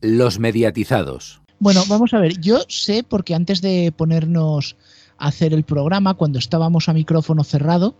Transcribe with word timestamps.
Los 0.00 0.38
mediatizados. 0.38 1.40
Bueno, 1.58 1.82
vamos 1.88 2.14
a 2.14 2.20
ver, 2.20 2.40
yo 2.40 2.60
sé 2.68 3.02
porque 3.02 3.34
antes 3.34 3.60
de 3.60 3.92
ponernos 3.94 4.76
a 5.18 5.28
hacer 5.28 5.52
el 5.52 5.64
programa, 5.64 6.14
cuando 6.14 6.38
estábamos 6.38 6.88
a 6.88 6.94
micrófono 6.94 7.44
cerrado, 7.44 7.94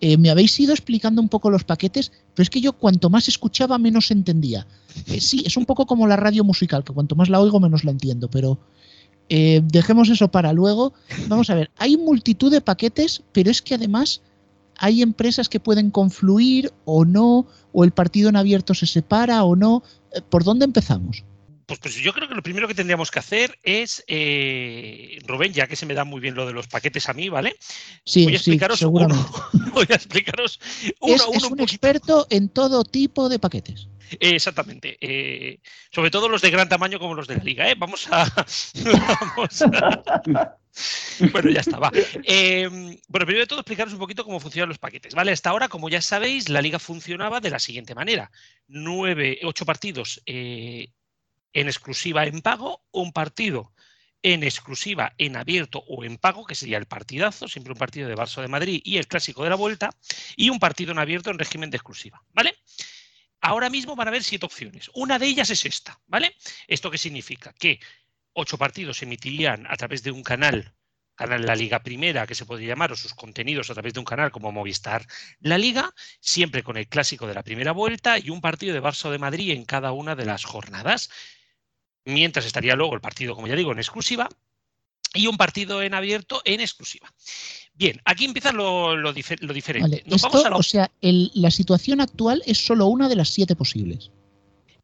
eh, 0.00 0.16
me 0.16 0.30
habéis 0.30 0.58
ido 0.60 0.72
explicando 0.72 1.20
un 1.20 1.28
poco 1.28 1.50
los 1.50 1.64
paquetes, 1.64 2.12
pero 2.34 2.44
es 2.44 2.50
que 2.50 2.60
yo 2.60 2.72
cuanto 2.74 3.10
más 3.10 3.26
escuchaba, 3.26 3.78
menos 3.78 4.10
entendía. 4.10 4.66
Eh, 5.06 5.20
sí, 5.20 5.42
es 5.46 5.56
un 5.56 5.66
poco 5.66 5.86
como 5.86 6.06
la 6.06 6.16
radio 6.16 6.44
musical, 6.44 6.84
que 6.84 6.92
cuanto 6.92 7.16
más 7.16 7.28
la 7.28 7.40
oigo, 7.40 7.58
menos 7.58 7.84
la 7.84 7.90
entiendo, 7.90 8.28
pero 8.28 8.58
eh, 9.28 9.60
dejemos 9.64 10.08
eso 10.10 10.30
para 10.30 10.52
luego. 10.52 10.92
Vamos 11.28 11.50
a 11.50 11.54
ver, 11.54 11.70
hay 11.78 11.96
multitud 11.96 12.50
de 12.50 12.60
paquetes, 12.60 13.22
pero 13.32 13.50
es 13.50 13.62
que 13.62 13.74
además 13.74 14.20
hay 14.78 15.02
empresas 15.02 15.48
que 15.48 15.60
pueden 15.60 15.90
confluir 15.90 16.72
o 16.84 17.04
no, 17.04 17.46
o 17.72 17.84
el 17.84 17.92
partido 17.92 18.28
en 18.28 18.36
abierto 18.36 18.74
se 18.74 18.86
separa 18.86 19.44
o 19.44 19.56
no. 19.56 19.82
¿Por 20.30 20.44
dónde 20.44 20.64
empezamos? 20.64 21.24
Pues, 21.66 21.78
pues, 21.78 21.94
yo 21.94 22.12
creo 22.12 22.28
que 22.28 22.34
lo 22.34 22.42
primero 22.42 22.68
que 22.68 22.74
tendríamos 22.74 23.10
que 23.10 23.18
hacer 23.18 23.58
es, 23.62 24.04
eh, 24.06 25.18
Rubén, 25.26 25.54
ya 25.54 25.66
que 25.66 25.76
se 25.76 25.86
me 25.86 25.94
da 25.94 26.04
muy 26.04 26.20
bien 26.20 26.34
lo 26.34 26.46
de 26.46 26.52
los 26.52 26.66
paquetes 26.66 27.08
a 27.08 27.14
mí, 27.14 27.30
¿vale? 27.30 27.56
Sí, 28.04 28.24
voy 28.24 28.34
a 28.34 28.36
explicaros 28.36 28.78
sí, 28.78 28.84
uno, 28.84 29.08
voy 29.72 29.86
a 29.88 29.94
explicaros 29.94 30.60
uno, 31.00 31.14
es, 31.14 31.22
es 31.32 31.44
un, 31.44 31.60
experto 31.60 32.26
en 32.28 32.50
todo 32.50 32.84
tipo 32.84 33.30
de 33.30 33.38
paquetes. 33.38 33.88
Exactamente. 34.20 34.96
Eh, 35.00 35.60
sobre 35.90 36.10
todo 36.10 36.28
los 36.28 36.42
de 36.42 36.50
gran 36.50 36.68
tamaño 36.68 36.98
como 36.98 37.14
los 37.14 37.26
de 37.26 37.36
la 37.36 37.44
liga. 37.44 37.68
¿eh? 37.68 37.74
Vamos 37.76 38.08
a. 38.10 38.24
vamos 39.36 39.62
a 39.62 40.58
bueno, 41.32 41.50
ya 41.50 41.60
está, 41.60 41.78
va. 41.78 41.90
Eh, 42.24 42.68
bueno, 42.68 43.26
primero 43.26 43.40
de 43.40 43.46
todo, 43.46 43.60
explicaros 43.60 43.92
un 43.92 43.98
poquito 43.98 44.24
cómo 44.24 44.40
funcionan 44.40 44.68
los 44.68 44.78
paquetes. 44.78 45.14
¿vale? 45.14 45.32
Hasta 45.32 45.50
ahora, 45.50 45.68
como 45.68 45.88
ya 45.88 46.02
sabéis, 46.02 46.48
la 46.48 46.62
liga 46.62 46.78
funcionaba 46.78 47.40
de 47.40 47.50
la 47.50 47.58
siguiente 47.58 47.94
manera: 47.94 48.30
nueve, 48.66 49.38
ocho 49.44 49.64
partidos 49.64 50.22
eh, 50.26 50.88
en 51.52 51.68
exclusiva 51.68 52.24
en 52.24 52.40
pago, 52.40 52.84
un 52.90 53.12
partido 53.12 53.72
en 54.24 54.42
exclusiva 54.42 55.12
en 55.18 55.36
abierto 55.36 55.84
o 55.86 56.02
en 56.02 56.16
pago, 56.16 56.46
que 56.46 56.54
sería 56.54 56.78
el 56.78 56.86
partidazo, 56.86 57.46
siempre 57.46 57.74
un 57.74 57.78
partido 57.78 58.08
de 58.08 58.16
Barça 58.16 58.40
de 58.40 58.48
Madrid 58.48 58.80
y 58.82 58.96
el 58.96 59.06
clásico 59.06 59.44
de 59.44 59.50
la 59.50 59.56
vuelta, 59.56 59.90
y 60.34 60.48
un 60.48 60.58
partido 60.58 60.92
en 60.92 60.98
abierto 60.98 61.30
en 61.30 61.38
régimen 61.38 61.70
de 61.70 61.76
exclusiva, 61.76 62.22
¿vale? 62.32 62.56
Ahora 63.46 63.68
mismo 63.68 63.94
van 63.94 64.08
a 64.08 64.10
haber 64.10 64.24
siete 64.24 64.46
opciones. 64.46 64.90
Una 64.94 65.18
de 65.18 65.26
ellas 65.26 65.50
es 65.50 65.66
esta, 65.66 66.00
¿vale? 66.06 66.34
¿Esto 66.66 66.90
qué 66.90 66.96
significa? 66.96 67.52
Que 67.52 67.78
ocho 68.32 68.56
partidos 68.56 69.02
emitirían 69.02 69.66
a 69.68 69.76
través 69.76 70.02
de 70.02 70.10
un 70.10 70.22
canal, 70.22 70.74
canal 71.14 71.44
La 71.44 71.54
Liga 71.54 71.82
Primera, 71.82 72.26
que 72.26 72.34
se 72.34 72.46
podría 72.46 72.68
llamar, 72.68 72.92
o 72.92 72.96
sus 72.96 73.12
contenidos 73.12 73.68
a 73.68 73.74
través 73.74 73.92
de 73.92 74.00
un 74.00 74.06
canal 74.06 74.30
como 74.30 74.50
Movistar 74.50 75.06
La 75.40 75.58
Liga, 75.58 75.92
siempre 76.20 76.62
con 76.62 76.78
el 76.78 76.88
clásico 76.88 77.26
de 77.26 77.34
la 77.34 77.42
primera 77.42 77.72
vuelta 77.72 78.18
y 78.18 78.30
un 78.30 78.40
partido 78.40 78.72
de 78.72 78.80
Barça 78.80 79.10
de 79.10 79.18
Madrid 79.18 79.50
en 79.50 79.66
cada 79.66 79.92
una 79.92 80.16
de 80.16 80.24
las 80.24 80.46
jornadas 80.46 81.10
mientras 82.06 82.46
estaría 82.46 82.76
luego 82.76 82.94
el 82.94 83.02
partido, 83.02 83.34
como 83.34 83.46
ya 83.46 83.56
digo, 83.56 83.72
en 83.72 83.78
exclusiva 83.78 84.26
y 85.14 85.26
un 85.26 85.36
partido 85.36 85.82
en 85.82 85.94
abierto 85.94 86.42
en 86.44 86.60
exclusiva. 86.60 87.12
Bien, 87.72 88.00
aquí 88.04 88.24
empieza 88.24 88.52
lo, 88.52 88.96
lo, 88.96 89.12
diferente. 89.12 90.04
O 90.10 90.62
sea, 90.62 90.90
la 91.00 91.50
situación 91.50 92.00
actual 92.00 92.42
es 92.46 92.58
solo 92.58 92.86
una 92.86 93.08
de 93.08 93.16
las 93.16 93.30
siete 93.30 93.56
posibles. 93.56 94.10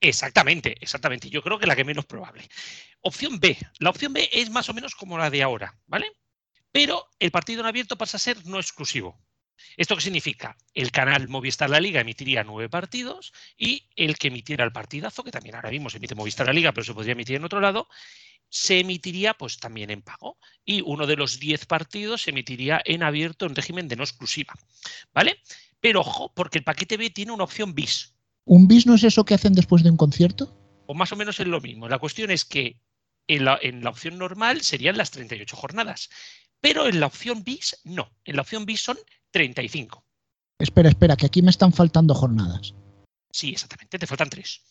Exactamente, 0.01 0.77
exactamente. 0.81 1.29
Yo 1.29 1.43
creo 1.43 1.59
que 1.59 1.67
la 1.67 1.77
que 1.77 1.85
menos 1.85 2.07
probable. 2.07 2.49
Opción 3.03 3.39
B. 3.39 3.57
La 3.79 3.91
opción 3.91 4.13
B 4.13 4.29
es 4.33 4.51
más 4.51 4.69
o 4.69 4.75
menos 4.75 4.95
como 4.95 5.19
la 5.19 5.31
de 5.31 5.43
ahora, 5.43 5.79
¿vale? 5.87 6.11
Pero 6.73 7.07
el 7.19 7.31
partido 7.31 7.61
en 7.61 7.67
abierto 7.67 7.99
pasa 7.99 8.17
a 8.17 8.21
ser 8.21 8.47
no 8.47 8.59
exclusivo. 8.59 9.21
¿Esto 9.77 9.95
qué 9.95 10.03
significa? 10.03 10.57
El 10.75 10.91
canal 10.91 11.29
Movistar 11.29 11.69
La 11.69 11.81
Liga 11.81 12.01
emitiría 12.01 12.45
nueve 12.45 12.69
partidos 12.69 13.33
y 13.57 13.89
el 13.95 14.17
que 14.17 14.29
emitiera 14.29 14.65
el 14.65 14.73
partidazo, 14.73 15.23
que 15.23 15.31
también 15.31 15.55
ahora 15.55 15.71
mismo 15.71 15.91
se 15.91 15.99
emite 15.99 16.15
Movistar 16.15 16.47
La 16.47 16.53
Liga, 16.53 16.73
pero 16.73 16.85
se 16.85 16.95
podría 16.95 17.13
emitir 17.13 17.37
en 17.37 17.45
otro 17.45 17.61
lado, 17.61 17.89
se 18.51 18.81
emitiría 18.81 19.35
pues 19.35 19.59
también 19.59 19.91
en 19.91 20.03
pago. 20.03 20.37
Y 20.65 20.83
uno 20.83 21.07
de 21.07 21.17
los 21.17 21.41
diez 21.41 21.65
partidos 21.65 22.23
se 22.23 22.31
emitiría 22.31 22.83
en 22.85 23.03
abierto 23.03 23.47
en 23.47 23.55
régimen 23.55 23.89
de 23.89 23.97
no 23.97 24.03
exclusiva. 24.03 24.53
¿Vale? 25.15 25.39
Pero 25.81 26.01
ojo, 26.01 26.33
porque 26.35 26.59
el 26.59 26.65
paquete 26.65 26.99
B 26.99 27.11
tiene 27.11 27.33
una 27.33 27.45
opción 27.45 27.75
bis. 27.75 28.15
¿Un 28.45 28.69
bis 28.69 28.87
no 28.87 28.95
es 28.95 29.05
eso 29.05 29.25
que 29.25 29.35
hacen 29.35 29.55
después 29.55 29.83
de 29.83 29.91
un 29.91 29.97
concierto? 29.97 30.55
O 30.87 30.95
más 30.95 31.13
o 31.13 31.17
menos 31.17 31.41
es 31.41 31.47
lo 31.47 31.61
mismo. 31.61 31.89
La 31.89 31.99
cuestión 31.99 32.31
es 32.31 32.45
que 32.45 32.79
en 33.29 33.45
la, 33.45 33.59
en 33.63 33.83
la 33.83 33.91
opción 33.91 34.19
normal 34.19 34.61
serían 34.63 34.99
las 34.99 35.13
38 35.13 35.57
jornadas. 35.57 36.11
Pero 36.61 36.87
en 36.87 37.01
la 37.01 37.07
opción 37.07 37.45
bis, 37.45 37.81
no. 37.85 38.11
En 38.25 38.37
la 38.37 38.43
opción 38.43 38.67
bis 38.67 38.83
son 38.83 38.99
35. 39.31 40.05
Espera, 40.59 40.91
espera, 40.91 41.17
que 41.17 41.27
aquí 41.27 41.41
me 41.41 41.51
están 41.51 41.73
faltando 41.73 42.15
jornadas. 42.15 42.75
Sí, 43.33 43.51
exactamente, 43.51 43.99
te 43.99 44.07
faltan 44.07 44.29
tres. 44.29 44.63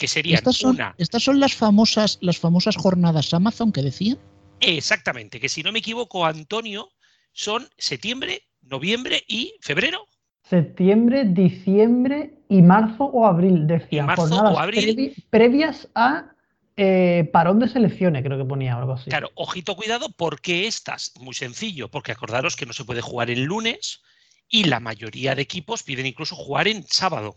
Que 0.00 0.08
serían 0.08 0.38
estas 0.38 0.56
son, 0.56 0.76
una. 0.76 0.94
Estas 0.96 1.22
son 1.22 1.38
las 1.38 1.54
famosas, 1.54 2.16
las 2.22 2.38
famosas 2.38 2.74
jornadas 2.74 3.34
Amazon 3.34 3.70
que 3.70 3.82
decían. 3.82 4.18
Exactamente, 4.60 5.38
que 5.40 5.50
si 5.50 5.62
no 5.62 5.72
me 5.72 5.80
equivoco, 5.80 6.24
Antonio, 6.24 6.88
son 7.32 7.68
septiembre, 7.76 8.44
noviembre 8.62 9.22
y 9.28 9.56
febrero. 9.60 10.06
Septiembre, 10.42 11.26
diciembre 11.26 12.32
y 12.48 12.62
marzo 12.62 13.04
o 13.04 13.26
abril, 13.26 13.66
decía. 13.66 14.06
marzo 14.06 14.22
jornadas 14.22 14.56
o 14.56 14.58
abril. 14.58 15.14
previas 15.28 15.86
a 15.94 16.32
eh, 16.78 17.28
parón 17.30 17.58
de 17.58 17.68
selecciones, 17.68 18.24
creo 18.24 18.38
que 18.38 18.44
ponía 18.46 18.78
algo 18.78 18.94
así. 18.94 19.10
Claro, 19.10 19.30
ojito, 19.34 19.76
cuidado, 19.76 20.08
porque 20.16 20.66
estas, 20.66 21.12
muy 21.20 21.34
sencillo, 21.34 21.90
porque 21.90 22.12
acordaros 22.12 22.56
que 22.56 22.64
no 22.64 22.72
se 22.72 22.86
puede 22.86 23.02
jugar 23.02 23.28
el 23.28 23.42
lunes 23.42 24.00
y 24.48 24.64
la 24.64 24.80
mayoría 24.80 25.34
de 25.34 25.42
equipos 25.42 25.82
piden 25.82 26.06
incluso 26.06 26.36
jugar 26.36 26.68
en 26.68 26.84
sábado. 26.84 27.36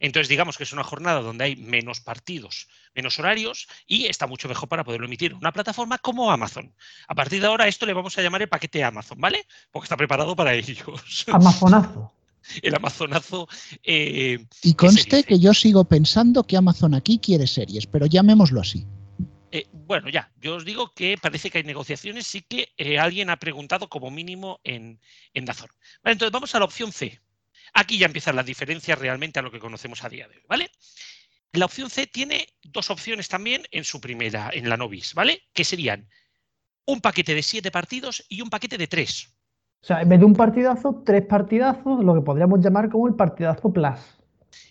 Entonces, 0.00 0.28
digamos 0.28 0.56
que 0.56 0.64
es 0.64 0.72
una 0.72 0.84
jornada 0.84 1.20
donde 1.20 1.44
hay 1.44 1.56
menos 1.56 2.00
partidos, 2.00 2.68
menos 2.94 3.18
horarios 3.18 3.66
y 3.86 4.06
está 4.06 4.26
mucho 4.26 4.48
mejor 4.48 4.68
para 4.68 4.84
poderlo 4.84 5.06
emitir 5.06 5.32
en 5.32 5.38
una 5.38 5.52
plataforma 5.52 5.98
como 5.98 6.30
Amazon. 6.30 6.74
A 7.08 7.14
partir 7.14 7.40
de 7.40 7.46
ahora, 7.46 7.68
esto 7.68 7.86
le 7.86 7.92
vamos 7.92 8.16
a 8.18 8.22
llamar 8.22 8.42
el 8.42 8.48
paquete 8.48 8.84
Amazon, 8.84 9.20
¿vale? 9.20 9.46
Porque 9.70 9.86
está 9.86 9.96
preparado 9.96 10.34
para 10.36 10.54
ellos. 10.54 11.24
Amazonazo. 11.32 12.12
el 12.62 12.74
Amazonazo. 12.74 13.48
Eh, 13.82 14.44
y 14.62 14.74
conste 14.74 15.24
que 15.24 15.38
yo 15.38 15.54
sigo 15.54 15.84
pensando 15.84 16.44
que 16.44 16.56
Amazon 16.56 16.94
aquí 16.94 17.18
quiere 17.18 17.46
series, 17.46 17.86
pero 17.86 18.06
llamémoslo 18.06 18.60
así. 18.60 18.86
Eh, 19.56 19.68
bueno, 19.72 20.08
ya, 20.08 20.32
yo 20.40 20.56
os 20.56 20.64
digo 20.64 20.92
que 20.92 21.16
parece 21.16 21.48
que 21.48 21.58
hay 21.58 21.64
negociaciones, 21.64 22.26
sí 22.26 22.42
que 22.42 22.72
eh, 22.76 22.98
alguien 22.98 23.30
ha 23.30 23.36
preguntado 23.36 23.88
como 23.88 24.10
mínimo 24.10 24.58
en, 24.64 24.98
en 25.32 25.44
Dazón. 25.44 25.68
Vale, 26.02 26.14
entonces 26.14 26.32
vamos 26.32 26.52
a 26.56 26.58
la 26.58 26.64
opción 26.64 26.90
C. 26.90 27.20
Aquí 27.74 27.98
ya 27.98 28.06
empiezan 28.06 28.36
las 28.36 28.46
diferencias 28.46 28.98
realmente 28.98 29.40
a 29.40 29.42
lo 29.42 29.50
que 29.50 29.58
conocemos 29.58 30.04
a 30.04 30.08
día 30.08 30.28
de 30.28 30.36
hoy, 30.36 30.42
¿vale? 30.48 30.70
La 31.52 31.66
opción 31.66 31.90
C 31.90 32.06
tiene 32.06 32.48
dos 32.62 32.90
opciones 32.90 33.28
también 33.28 33.62
en 33.70 33.84
su 33.84 34.00
primera, 34.00 34.50
en 34.52 34.68
la 34.68 34.76
Novis, 34.76 35.14
¿vale? 35.14 35.42
Que 35.52 35.64
serían 35.64 36.08
un 36.86 37.00
paquete 37.00 37.34
de 37.34 37.42
siete 37.42 37.70
partidos 37.70 38.24
y 38.28 38.40
un 38.40 38.50
paquete 38.50 38.78
de 38.78 38.86
tres. 38.86 39.36
O 39.82 39.86
sea, 39.86 40.00
en 40.00 40.08
vez 40.08 40.18
de 40.18 40.24
un 40.24 40.34
partidazo, 40.34 41.02
tres 41.04 41.26
partidazos, 41.26 42.02
lo 42.02 42.14
que 42.14 42.22
podríamos 42.22 42.60
llamar 42.60 42.88
como 42.88 43.06
el 43.06 43.14
partidazo 43.14 43.72
plus. 43.72 43.98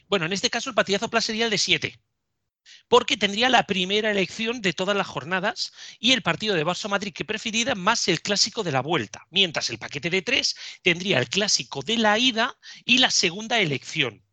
Bueno, 0.09 0.25
en 0.25 0.33
este 0.33 0.49
caso 0.49 0.69
el 0.69 0.75
partidazo 0.75 1.09
plus 1.09 1.25
sería 1.25 1.45
el 1.45 1.51
de 1.51 1.57
siete, 1.57 1.99
porque 2.87 3.17
tendría 3.17 3.49
la 3.49 3.65
primera 3.65 4.11
elección 4.11 4.61
de 4.61 4.73
todas 4.73 4.95
las 4.95 5.07
jornadas 5.07 5.71
y 5.99 6.11
el 6.11 6.21
partido 6.21 6.55
de 6.55 6.65
Barça 6.65 6.89
Madrid 6.89 7.13
que 7.13 7.25
preferida 7.25 7.75
más 7.75 8.07
el 8.07 8.21
clásico 8.21 8.63
de 8.63 8.71
la 8.71 8.81
vuelta, 8.81 9.25
mientras 9.29 9.69
el 9.69 9.77
paquete 9.77 10.09
de 10.09 10.21
tres 10.21 10.55
tendría 10.81 11.19
el 11.19 11.29
clásico 11.29 11.81
de 11.81 11.97
la 11.97 12.17
ida 12.17 12.57
y 12.85 12.99
la 12.99 13.11
segunda 13.11 13.59
elección. 13.59 14.23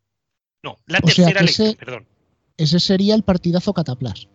No, 0.62 0.78
la 0.86 1.00
tercera 1.00 1.41
elección, 1.41 1.74
perdón. 1.74 2.08
Ese 2.56 2.78
sería 2.78 3.14
el 3.14 3.24
partidazo 3.24 3.72
cataplas. 3.72 4.28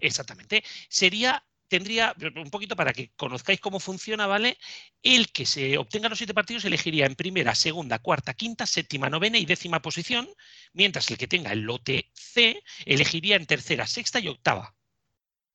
Exactamente. 0.00 0.62
Sería 0.88 1.42
tendría, 1.74 2.14
un 2.36 2.50
poquito 2.50 2.76
para 2.76 2.92
que 2.92 3.10
conozcáis 3.16 3.58
cómo 3.58 3.80
funciona, 3.80 4.28
¿vale? 4.28 4.58
El 5.02 5.32
que 5.32 5.44
se 5.44 5.76
obtenga 5.76 6.08
los 6.08 6.18
siete 6.18 6.32
partidos 6.32 6.64
elegiría 6.64 7.04
en 7.04 7.16
primera, 7.16 7.52
segunda, 7.56 7.98
cuarta, 7.98 8.32
quinta, 8.32 8.64
séptima, 8.64 9.10
novena 9.10 9.38
y 9.38 9.44
décima 9.44 9.82
posición, 9.82 10.28
mientras 10.72 11.10
el 11.10 11.18
que 11.18 11.26
tenga 11.26 11.50
el 11.50 11.62
lote 11.62 12.10
C 12.12 12.62
elegiría 12.86 13.34
en 13.34 13.46
tercera, 13.46 13.88
sexta 13.88 14.20
y 14.20 14.28
octava. 14.28 14.76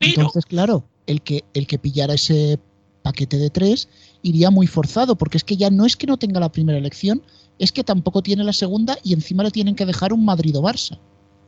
Entonces, 0.02 0.46
claro, 0.46 0.90
el 1.08 1.22
que, 1.22 1.46
el 1.54 1.68
que 1.68 1.80
pillara 1.80 2.16
ese 2.16 2.60
paquete 3.02 3.38
de 3.38 3.50
tres 3.50 3.88
iría 4.22 4.50
muy 4.50 4.68
forzado, 4.68 5.18
porque 5.18 5.38
es 5.38 5.46
que 5.46 5.56
ya 5.56 5.70
no 5.70 5.86
es 5.86 5.96
que 5.96 6.08
no 6.08 6.18
tenga 6.18 6.42
la 6.42 6.52
primera 6.52 6.78
elección, 6.78 7.24
es 7.60 7.72
que 7.72 7.86
tampoco 7.86 8.22
tiene 8.22 8.44
la 8.44 8.52
segunda 8.52 8.98
y 9.06 9.14
encima 9.14 9.44
le 9.44 9.52
tienen 9.52 9.76
que 9.76 9.86
dejar 9.86 10.12
un 10.12 10.26
Madrid 10.26 10.58
o 10.58 10.62
Barça. 10.62 11.00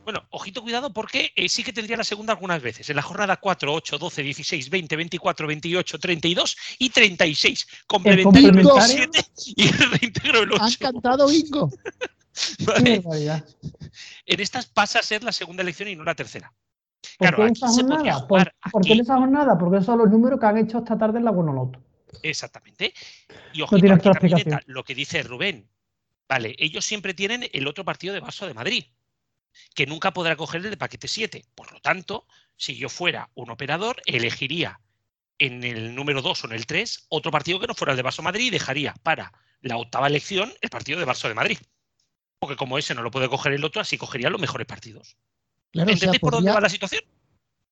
Bueno, 0.04 0.24
ojito 0.30 0.62
cuidado 0.62 0.92
porque 0.92 1.32
eh, 1.36 1.48
sí 1.48 1.62
que 1.62 1.72
tendría 1.72 1.96
la 1.96 2.04
segunda 2.04 2.32
algunas 2.32 2.60
veces. 2.60 2.88
En 2.90 2.96
la 2.96 3.02
jornada 3.02 3.36
4, 3.36 3.72
8, 3.72 3.98
12, 3.98 4.22
16, 4.22 4.70
20, 4.70 4.96
24, 4.96 5.46
28, 5.46 5.98
32 5.98 6.56
y 6.78 6.90
36. 6.90 7.66
Complementario 7.86 8.80
7 8.80 9.24
y 9.56 9.68
reintegro 9.70 10.42
el 10.42 10.52
8. 10.52 10.64
Han 10.64 10.74
cantado 10.92 11.28
bingo. 11.28 11.70
vale. 12.66 13.02
En 14.26 14.40
estas 14.40 14.66
pasa 14.66 14.98
a 14.98 15.02
ser 15.02 15.22
la 15.22 15.32
segunda 15.32 15.62
elección 15.62 15.88
y 15.88 15.96
no 15.96 16.04
la 16.04 16.14
tercera. 16.14 16.52
¿Por 17.18 17.28
claro, 17.28 17.46
qué 17.46 17.52
esa 17.52 17.68
jornada? 17.68 18.26
¿Por, 18.26 18.52
¿Por, 18.70 18.84
qué 18.84 18.92
esa 18.94 19.16
jornada? 19.16 19.58
Porque 19.58 19.76
esos 19.76 19.86
son 19.86 19.98
los 19.98 20.10
números 20.10 20.40
que 20.40 20.46
han 20.46 20.58
hecho 20.58 20.78
esta 20.78 20.98
tarde 20.98 21.18
en 21.18 21.24
la 21.24 21.30
Bonoloto. 21.30 21.80
Exactamente. 22.22 22.92
Y 23.52 23.62
ojito, 23.62 23.86
no 23.86 23.94
aquí 23.94 24.44
lo 24.66 24.84
que 24.84 24.94
dice 24.94 25.22
Rubén. 25.22 25.68
Vale, 26.28 26.54
ellos 26.58 26.84
siempre 26.84 27.14
tienen 27.14 27.48
el 27.52 27.66
otro 27.66 27.84
partido 27.84 28.14
de 28.14 28.20
Vaso 28.20 28.46
de 28.46 28.54
Madrid. 28.54 28.84
Que 29.74 29.86
nunca 29.86 30.12
podrá 30.12 30.36
coger 30.36 30.64
el 30.64 30.70
de 30.70 30.76
paquete 30.76 31.08
7. 31.08 31.44
Por 31.54 31.72
lo 31.72 31.80
tanto, 31.80 32.26
si 32.56 32.76
yo 32.76 32.88
fuera 32.88 33.30
un 33.34 33.50
operador, 33.50 34.00
elegiría 34.06 34.80
en 35.38 35.64
el 35.64 35.94
número 35.94 36.22
2 36.22 36.44
o 36.44 36.46
en 36.46 36.52
el 36.52 36.66
3 36.66 37.06
otro 37.08 37.30
partido 37.30 37.58
que 37.58 37.66
no 37.66 37.74
fuera 37.74 37.92
el 37.92 37.96
de 37.96 38.04
Barça 38.04 38.22
Madrid 38.22 38.46
y 38.46 38.50
dejaría 38.50 38.94
para 39.02 39.32
la 39.60 39.76
octava 39.76 40.06
elección 40.06 40.52
el 40.60 40.70
partido 40.70 40.98
de 40.98 41.06
Barça 41.06 41.28
de 41.28 41.34
Madrid. 41.34 41.58
Porque 42.38 42.56
como 42.56 42.78
ese 42.78 42.94
no 42.94 43.02
lo 43.02 43.10
puede 43.10 43.28
coger 43.28 43.52
el 43.52 43.64
otro, 43.64 43.80
así 43.80 43.96
cogería 43.96 44.30
los 44.30 44.40
mejores 44.40 44.66
partidos. 44.66 45.16
Claro, 45.70 45.90
¿Entendéis 45.90 46.20
por 46.20 46.32
dónde 46.32 46.52
va 46.52 46.60
la 46.60 46.68
situación? 46.68 47.02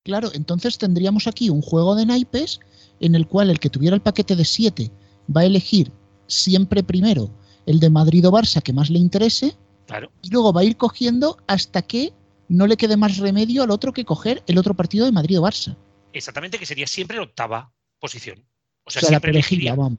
Claro, 0.03 0.31
entonces 0.33 0.79
tendríamos 0.79 1.27
aquí 1.27 1.51
un 1.51 1.61
juego 1.61 1.95
de 1.95 2.07
naipes 2.07 2.61
en 3.01 3.15
el 3.15 3.27
cual 3.27 3.51
el 3.51 3.61
que 3.61 3.71
tuviera 3.71 3.95
el 3.95 4.03
paquete 4.03 4.37
de 4.37 4.45
7 4.45 4.91
va 5.35 5.43
a 5.43 5.45
elegir 5.45 5.93
siempre 6.27 6.83
primero 6.83 7.31
el 7.67 7.81
de 7.81 7.91
Madrid 7.91 8.27
o 8.27 8.33
Barça 8.33 8.63
que 8.63 8.73
más 8.73 8.91
le 8.91 8.99
interese 8.99 9.57
Claro. 9.91 10.13
y 10.23 10.31
luego 10.31 10.53
va 10.53 10.61
a 10.61 10.65
ir 10.65 10.77
cogiendo 10.77 11.37
hasta 11.47 11.83
que 11.83 12.13
no 12.49 12.67
le 12.67 12.77
quede 12.77 12.97
más 12.97 13.19
remedio 13.19 13.63
al 13.63 13.71
otro 13.71 13.93
que 13.93 14.05
coger 14.05 14.43
el 14.47 14.59
otro 14.59 14.75
partido 14.75 15.05
de 15.05 15.13
Madrid 15.13 15.39
o 15.39 15.43
Barça. 15.43 15.77
Exactamente, 16.13 16.59
que 16.59 16.67
sería 16.67 16.87
siempre 16.87 17.17
la 17.17 17.25
octava 17.25 17.73
posición. 17.99 18.39
O 18.85 18.89
O 18.89 18.91
sea, 18.91 19.11
la 19.11 19.19
elegiría. 19.19 19.75
vamos. 19.75 19.99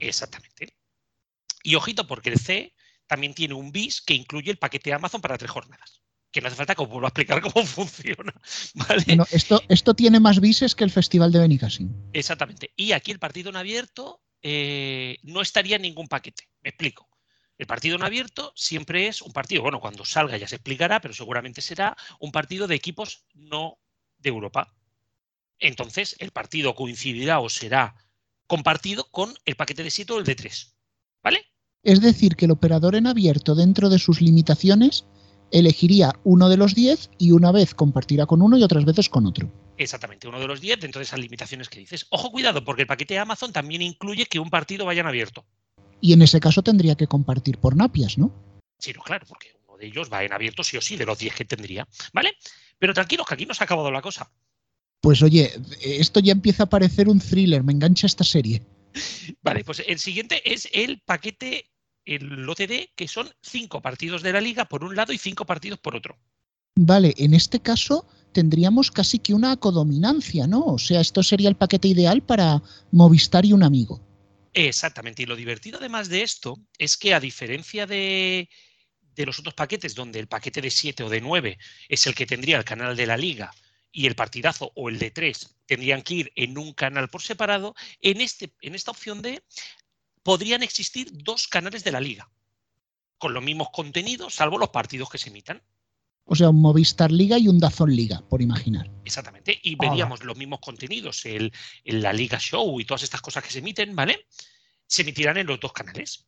Exactamente. 0.00 0.74
Y 1.62 1.74
ojito, 1.76 2.06
porque 2.06 2.30
el 2.30 2.38
C 2.38 2.74
también 3.06 3.34
tiene 3.34 3.54
un 3.54 3.70
bis 3.70 4.00
que 4.00 4.14
incluye 4.14 4.50
el 4.50 4.58
paquete 4.58 4.90
de 4.90 4.94
Amazon 4.94 5.20
para 5.20 5.38
tres 5.38 5.50
jornadas. 5.50 6.02
Que 6.32 6.40
no 6.40 6.48
hace 6.48 6.56
falta 6.56 6.74
que 6.74 6.82
os 6.82 6.88
vuelva 6.88 7.08
a 7.08 7.10
explicar 7.10 7.40
cómo 7.52 7.64
funciona. 7.66 8.32
¿Vale? 8.74 9.04
Bueno, 9.06 9.26
esto, 9.30 9.62
esto 9.68 9.94
tiene 9.94 10.18
más 10.18 10.40
bises 10.40 10.74
que 10.74 10.84
el 10.84 10.90
Festival 10.90 11.30
de 11.30 11.38
Benicassim. 11.40 11.92
Exactamente. 12.12 12.72
Y 12.74 12.92
aquí 12.92 13.10
el 13.12 13.18
partido 13.18 13.50
en 13.50 13.56
abierto 13.56 14.22
eh, 14.42 15.18
no 15.22 15.40
estaría 15.42 15.76
en 15.76 15.82
ningún 15.82 16.08
paquete. 16.08 16.48
Me 16.62 16.70
explico. 16.70 17.08
El 17.62 17.68
partido 17.68 17.94
en 17.94 18.02
abierto 18.02 18.52
siempre 18.56 19.06
es 19.06 19.22
un 19.22 19.32
partido, 19.32 19.62
bueno, 19.62 19.78
cuando 19.78 20.04
salga 20.04 20.36
ya 20.36 20.48
se 20.48 20.56
explicará, 20.56 21.00
pero 21.00 21.14
seguramente 21.14 21.60
será 21.60 21.96
un 22.18 22.32
partido 22.32 22.66
de 22.66 22.74
equipos 22.74 23.24
no 23.34 23.78
de 24.18 24.30
Europa. 24.30 24.74
Entonces, 25.60 26.16
el 26.18 26.32
partido 26.32 26.74
coincidirá 26.74 27.38
o 27.38 27.48
será 27.48 27.94
compartido 28.48 29.04
con 29.12 29.32
el 29.44 29.54
paquete 29.54 29.84
de 29.84 29.92
7 29.92 30.12
o 30.12 30.18
el 30.18 30.24
de 30.24 30.34
3. 30.34 30.74
¿Vale? 31.22 31.46
Es 31.84 32.00
decir, 32.00 32.34
que 32.34 32.46
el 32.46 32.50
operador 32.50 32.96
en 32.96 33.06
abierto, 33.06 33.54
dentro 33.54 33.90
de 33.90 34.00
sus 34.00 34.20
limitaciones, 34.20 35.04
elegiría 35.52 36.18
uno 36.24 36.48
de 36.48 36.56
los 36.56 36.74
10 36.74 37.10
y 37.16 37.30
una 37.30 37.52
vez 37.52 37.76
compartirá 37.76 38.26
con 38.26 38.42
uno 38.42 38.58
y 38.58 38.64
otras 38.64 38.84
veces 38.84 39.08
con 39.08 39.24
otro. 39.24 39.52
Exactamente, 39.76 40.26
uno 40.26 40.40
de 40.40 40.48
los 40.48 40.60
10 40.60 40.80
dentro 40.80 40.98
de 40.98 41.04
esas 41.04 41.20
limitaciones 41.20 41.68
que 41.68 41.78
dices. 41.78 42.08
Ojo, 42.10 42.32
cuidado, 42.32 42.64
porque 42.64 42.82
el 42.82 42.88
paquete 42.88 43.14
de 43.14 43.20
Amazon 43.20 43.52
también 43.52 43.82
incluye 43.82 44.26
que 44.26 44.40
un 44.40 44.50
partido 44.50 44.84
vaya 44.84 45.02
en 45.02 45.06
abierto. 45.06 45.46
Y 46.02 46.12
en 46.12 46.20
ese 46.20 46.40
caso 46.40 46.62
tendría 46.62 46.96
que 46.96 47.06
compartir 47.06 47.58
por 47.58 47.76
napias, 47.76 48.18
¿no? 48.18 48.34
Sí, 48.76 48.92
no, 48.92 49.02
claro, 49.02 49.24
porque 49.28 49.56
uno 49.68 49.78
de 49.78 49.86
ellos 49.86 50.12
va 50.12 50.24
en 50.24 50.32
abierto 50.32 50.64
sí 50.64 50.76
o 50.76 50.80
sí, 50.80 50.96
de 50.96 51.06
los 51.06 51.16
10 51.16 51.32
que 51.32 51.44
tendría. 51.44 51.86
¿Vale? 52.12 52.32
Pero 52.76 52.92
tranquilos, 52.92 53.24
que 53.24 53.34
aquí 53.34 53.46
no 53.46 53.54
se 53.54 53.62
ha 53.62 53.66
acabado 53.66 53.88
la 53.92 54.02
cosa. 54.02 54.28
Pues 55.00 55.22
oye, 55.22 55.52
esto 55.80 56.18
ya 56.18 56.32
empieza 56.32 56.64
a 56.64 56.68
parecer 56.68 57.08
un 57.08 57.20
thriller, 57.20 57.62
me 57.62 57.72
engancha 57.72 58.08
esta 58.08 58.24
serie. 58.24 58.62
Vale, 59.42 59.62
pues 59.62 59.80
el 59.86 60.00
siguiente 60.00 60.42
es 60.52 60.68
el 60.72 61.00
paquete, 61.00 61.70
el 62.04 62.48
OTD, 62.48 62.90
que 62.96 63.06
son 63.06 63.30
cinco 63.40 63.80
partidos 63.80 64.22
de 64.22 64.32
la 64.32 64.40
liga 64.40 64.64
por 64.64 64.82
un 64.82 64.96
lado 64.96 65.12
y 65.12 65.18
cinco 65.18 65.46
partidos 65.46 65.78
por 65.78 65.94
otro. 65.94 66.18
Vale, 66.74 67.14
en 67.16 67.34
este 67.34 67.60
caso 67.60 68.08
tendríamos 68.32 68.90
casi 68.90 69.20
que 69.20 69.34
una 69.34 69.56
codominancia, 69.56 70.48
¿no? 70.48 70.64
O 70.64 70.78
sea, 70.78 71.00
esto 71.00 71.22
sería 71.22 71.48
el 71.48 71.54
paquete 71.54 71.86
ideal 71.86 72.22
para 72.22 72.60
Movistar 72.90 73.44
y 73.44 73.52
un 73.52 73.62
amigo. 73.62 74.00
Exactamente. 74.54 75.22
Y 75.22 75.26
lo 75.26 75.36
divertido 75.36 75.78
además 75.78 76.08
de 76.08 76.22
esto 76.22 76.56
es 76.78 76.96
que 76.96 77.14
a 77.14 77.20
diferencia 77.20 77.86
de, 77.86 78.48
de 79.14 79.26
los 79.26 79.38
otros 79.38 79.54
paquetes, 79.54 79.94
donde 79.94 80.18
el 80.18 80.28
paquete 80.28 80.60
de 80.60 80.70
7 80.70 81.02
o 81.04 81.08
de 81.08 81.20
9 81.20 81.58
es 81.88 82.06
el 82.06 82.14
que 82.14 82.26
tendría 82.26 82.58
el 82.58 82.64
canal 82.64 82.96
de 82.96 83.06
la 83.06 83.16
liga 83.16 83.50
y 83.90 84.06
el 84.06 84.14
partidazo 84.14 84.72
o 84.74 84.88
el 84.88 84.98
de 84.98 85.10
3 85.10 85.56
tendrían 85.66 86.02
que 86.02 86.14
ir 86.14 86.32
en 86.36 86.58
un 86.58 86.72
canal 86.72 87.08
por 87.08 87.22
separado, 87.22 87.74
en, 88.00 88.20
este, 88.20 88.54
en 88.60 88.74
esta 88.74 88.90
opción 88.90 89.22
D 89.22 89.42
podrían 90.22 90.62
existir 90.62 91.08
dos 91.12 91.48
canales 91.48 91.84
de 91.84 91.92
la 91.92 92.00
liga, 92.00 92.30
con 93.18 93.34
los 93.34 93.42
mismos 93.42 93.68
contenidos, 93.72 94.34
salvo 94.34 94.58
los 94.58 94.70
partidos 94.70 95.10
que 95.10 95.18
se 95.18 95.30
emitan. 95.30 95.62
O 96.24 96.34
sea, 96.34 96.50
un 96.50 96.60
Movistar 96.60 97.10
Liga 97.10 97.38
y 97.38 97.48
un 97.48 97.58
Dazón 97.58 97.94
Liga, 97.94 98.22
por 98.28 98.40
imaginar. 98.42 98.90
Exactamente. 99.04 99.58
Y 99.62 99.74
veríamos 99.74 100.24
los 100.24 100.36
mismos 100.36 100.60
contenidos, 100.60 101.24
el, 101.26 101.52
el, 101.84 102.02
la 102.02 102.12
Liga 102.12 102.38
Show 102.38 102.80
y 102.80 102.84
todas 102.84 103.02
estas 103.02 103.20
cosas 103.20 103.42
que 103.42 103.50
se 103.50 103.58
emiten, 103.58 103.94
¿vale? 103.96 104.26
Se 104.86 105.02
emitirán 105.02 105.36
en 105.36 105.46
los 105.46 105.60
dos 105.60 105.72
canales. 105.72 106.26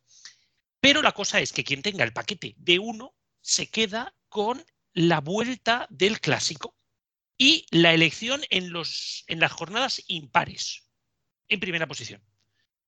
Pero 0.79 1.01
la 1.01 1.13
cosa 1.13 1.39
es 1.39 1.51
que 1.51 1.63
quien 1.63 1.81
tenga 1.81 2.03
el 2.03 2.13
paquete 2.13 2.55
de 2.57 2.77
uno 2.77 3.15
se 3.41 3.67
queda 3.67 4.13
con 4.29 4.63
la 4.93 5.21
vuelta 5.21 5.87
del 5.89 6.19
clásico 6.19 6.75
y 7.37 7.65
la 7.71 7.93
elección 7.93 8.41
en, 8.49 8.71
los, 8.71 9.23
en 9.27 9.39
las 9.39 9.51
jornadas 9.51 10.03
impares, 10.07 10.87
en 11.47 11.59
primera 11.59 11.87
posición. 11.87 12.23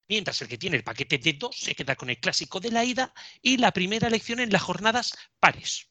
Mientras 0.07 0.42
el 0.42 0.48
que 0.48 0.57
tiene 0.57 0.77
el 0.77 0.83
paquete 0.83 1.18
de 1.18 1.33
dos 1.33 1.57
se 1.57 1.75
queda 1.75 1.95
con 1.95 2.10
el 2.10 2.19
clásico 2.19 2.60
de 2.60 2.71
la 2.71 2.86
ida 2.86 3.13
y 3.42 3.57
la 3.57 3.71
primera 3.71 4.07
elección 4.07 4.39
en 4.39 4.51
las 4.51 4.62
jornadas 4.62 5.18
pares. 5.39 5.89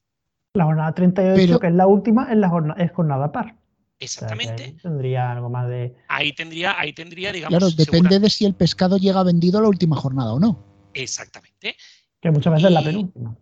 La 0.57 0.65
jornada 0.65 0.95
38, 0.95 1.35
Pero, 1.37 1.61
que 1.61 1.67
es 1.67 1.75
la 1.75 1.87
última, 1.87 2.31
es, 2.31 2.37
la 2.37 2.49
jornada, 2.49 2.83
es 2.83 2.91
jornada 2.93 3.31
par. 3.33 3.57
Exactamente. 3.99 4.65
O 4.65 4.67
sea, 4.67 4.83
tendría 4.83 5.33
algo 5.33 5.51
más 5.51 5.69
de. 5.69 5.95
Ahí 6.09 6.33
tendría, 6.33 6.79
ahí 6.79 6.93
tendría, 6.93 7.33
digamos. 7.33 7.59
Claro, 7.59 7.71
depende 7.71 8.09
segura... 8.09 8.19
de 8.19 8.31
si 8.31 8.45
el 8.45 8.55
pescado 8.55 8.99
llega 8.99 9.23
vendido 9.23 9.59
a 9.59 9.63
la 9.63 9.69
última 9.69 9.97
jornada 9.97 10.33
o 10.33 10.41
no. 10.41 10.91
Exactamente. 10.95 11.77
Que 12.21 12.31
muchas 12.31 12.53
veces 12.55 12.65
y... 12.65 12.67
es 12.67 12.73
la 12.73 12.83
penúltima. 12.83 13.37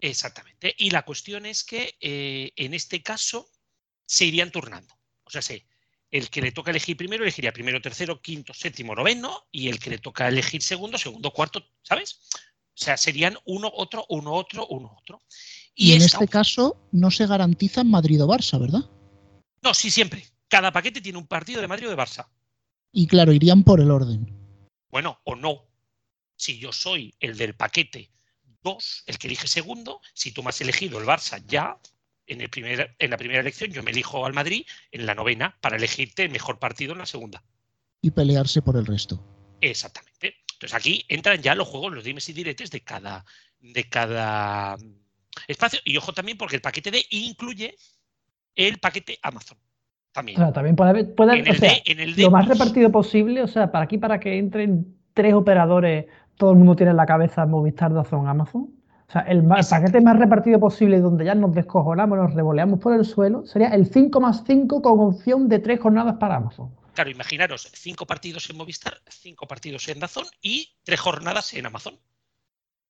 Exactamente. 0.00 0.74
Y 0.78 0.90
la 0.90 1.02
cuestión 1.02 1.46
es 1.46 1.62
que 1.64 1.94
eh, 2.00 2.52
en 2.56 2.74
este 2.74 3.02
caso 3.02 3.46
se 4.04 4.24
irían 4.24 4.50
turnando. 4.50 4.94
O 5.24 5.30
sea, 5.30 5.42
sí, 5.42 5.64
el 6.10 6.28
que 6.28 6.42
le 6.42 6.52
toca 6.52 6.70
elegir 6.70 6.96
primero 6.96 7.22
elegiría 7.22 7.52
primero, 7.52 7.80
tercero, 7.80 8.20
quinto, 8.20 8.52
séptimo, 8.52 8.94
noveno, 8.94 9.46
y 9.50 9.68
el 9.68 9.78
que 9.78 9.90
le 9.90 9.98
toca 9.98 10.28
elegir 10.28 10.62
segundo, 10.62 10.98
segundo, 10.98 11.30
cuarto, 11.30 11.64
¿sabes? 11.82 12.20
O 12.34 12.84
sea, 12.84 12.96
serían 12.96 13.36
uno, 13.46 13.70
otro, 13.72 14.04
uno, 14.08 14.32
otro, 14.32 14.66
uno, 14.66 14.96
otro. 15.00 15.22
Y, 15.74 15.90
y 15.90 15.94
en 15.94 16.02
este 16.02 16.28
caso 16.28 16.76
no 16.92 17.10
se 17.10 17.26
garantiza 17.26 17.84
Madrid 17.84 18.22
o 18.22 18.28
Barça, 18.28 18.60
¿verdad? 18.60 18.88
No, 19.62 19.74
sí, 19.74 19.90
siempre. 19.90 20.26
Cada 20.48 20.72
paquete 20.72 21.00
tiene 21.00 21.18
un 21.18 21.26
partido 21.26 21.60
de 21.60 21.68
Madrid 21.68 21.86
o 21.86 21.90
de 21.90 21.96
Barça. 21.96 22.26
Y 22.92 23.06
claro, 23.06 23.32
irían 23.32 23.64
por 23.64 23.80
el 23.80 23.90
orden. 23.90 24.30
Bueno, 24.90 25.20
o 25.24 25.34
no. 25.34 25.64
Si 26.36 26.58
yo 26.58 26.72
soy 26.72 27.14
el 27.20 27.38
del 27.38 27.54
paquete 27.54 28.10
2, 28.62 29.04
el 29.06 29.18
que 29.18 29.28
elige 29.28 29.48
segundo, 29.48 30.00
si 30.12 30.32
tú 30.32 30.42
me 30.42 30.50
has 30.50 30.60
elegido 30.60 30.98
el 30.98 31.06
Barça 31.06 31.42
ya, 31.46 31.78
en, 32.26 32.40
el 32.40 32.50
primer, 32.50 32.94
en 32.98 33.10
la 33.10 33.16
primera 33.16 33.40
elección 33.40 33.70
yo 33.72 33.82
me 33.82 33.90
elijo 33.90 34.24
al 34.26 34.32
Madrid 34.32 34.66
en 34.90 35.06
la 35.06 35.14
novena 35.14 35.56
para 35.60 35.76
elegirte 35.76 36.24
el 36.24 36.30
mejor 36.30 36.58
partido 36.58 36.92
en 36.92 36.98
la 36.98 37.06
segunda. 37.06 37.42
Y 38.00 38.10
pelearse 38.10 38.62
por 38.62 38.76
el 38.76 38.86
resto. 38.86 39.24
Exactamente. 39.60 40.36
Entonces 40.54 40.74
aquí 40.74 41.04
entran 41.08 41.40
ya 41.40 41.54
los 41.54 41.68
juegos, 41.68 41.92
los 41.92 42.04
dimes 42.04 42.28
y 42.28 42.32
diretes 42.32 42.70
de 42.70 42.82
cada, 42.82 43.24
de 43.60 43.88
cada 43.88 44.76
espacio. 45.48 45.80
Y 45.84 45.96
ojo 45.96 46.12
también 46.12 46.38
porque 46.38 46.56
el 46.56 46.62
paquete 46.62 46.90
D 46.90 47.04
incluye 47.10 47.76
el 48.54 48.78
paquete 48.78 49.18
Amazon. 49.22 49.58
También. 50.12 50.40
O 50.40 50.44
sea, 50.44 50.52
también 50.52 50.76
puede 50.76 50.90
haber, 50.90 51.14
puede, 51.14 51.38
en 51.38 51.46
el 51.46 51.56
o 51.56 51.58
sea, 51.58 51.70
D, 51.70 51.82
en 51.86 52.00
el 52.00 52.14
D, 52.14 52.22
lo 52.22 52.30
más 52.30 52.46
repartido 52.46 52.92
posible, 52.92 53.42
o 53.42 53.48
sea, 53.48 53.72
para 53.72 53.84
aquí, 53.84 53.96
para 53.96 54.20
que 54.20 54.36
entren 54.36 54.94
tres 55.14 55.32
operadores, 55.32 56.06
todo 56.36 56.52
el 56.52 56.58
mundo 56.58 56.76
tiene 56.76 56.90
en 56.90 56.98
la 56.98 57.06
cabeza 57.06 57.46
Movistar, 57.46 57.94
Dazón, 57.94 58.28
Amazon. 58.28 58.68
O 59.08 59.12
sea, 59.12 59.22
el, 59.22 59.42
más, 59.42 59.68
paquete 59.68 60.00
más 60.00 60.18
repartido 60.18 60.60
posible, 60.60 61.00
donde 61.00 61.24
ya 61.24 61.34
nos 61.34 61.54
descojonamos, 61.54 62.18
nos 62.18 62.34
revoleamos 62.34 62.78
por 62.78 62.94
el 62.94 63.04
suelo, 63.04 63.44
sería 63.46 63.68
el 63.68 63.86
5 63.86 64.20
más 64.20 64.42
5 64.46 64.82
con 64.82 65.00
opción 65.00 65.48
de 65.48 65.58
tres 65.58 65.80
jornadas 65.80 66.16
para 66.16 66.36
Amazon. 66.36 66.70
Claro, 66.94 67.10
imaginaros, 67.10 67.70
cinco 67.72 68.06
partidos 68.06 68.50
en 68.50 68.56
Movistar, 68.58 69.00
cinco 69.08 69.46
partidos 69.46 69.88
en 69.88 70.00
Dazón 70.00 70.26
y 70.42 70.76
tres 70.84 71.00
jornadas 71.00 71.54
en 71.54 71.64
Amazon. 71.64 71.98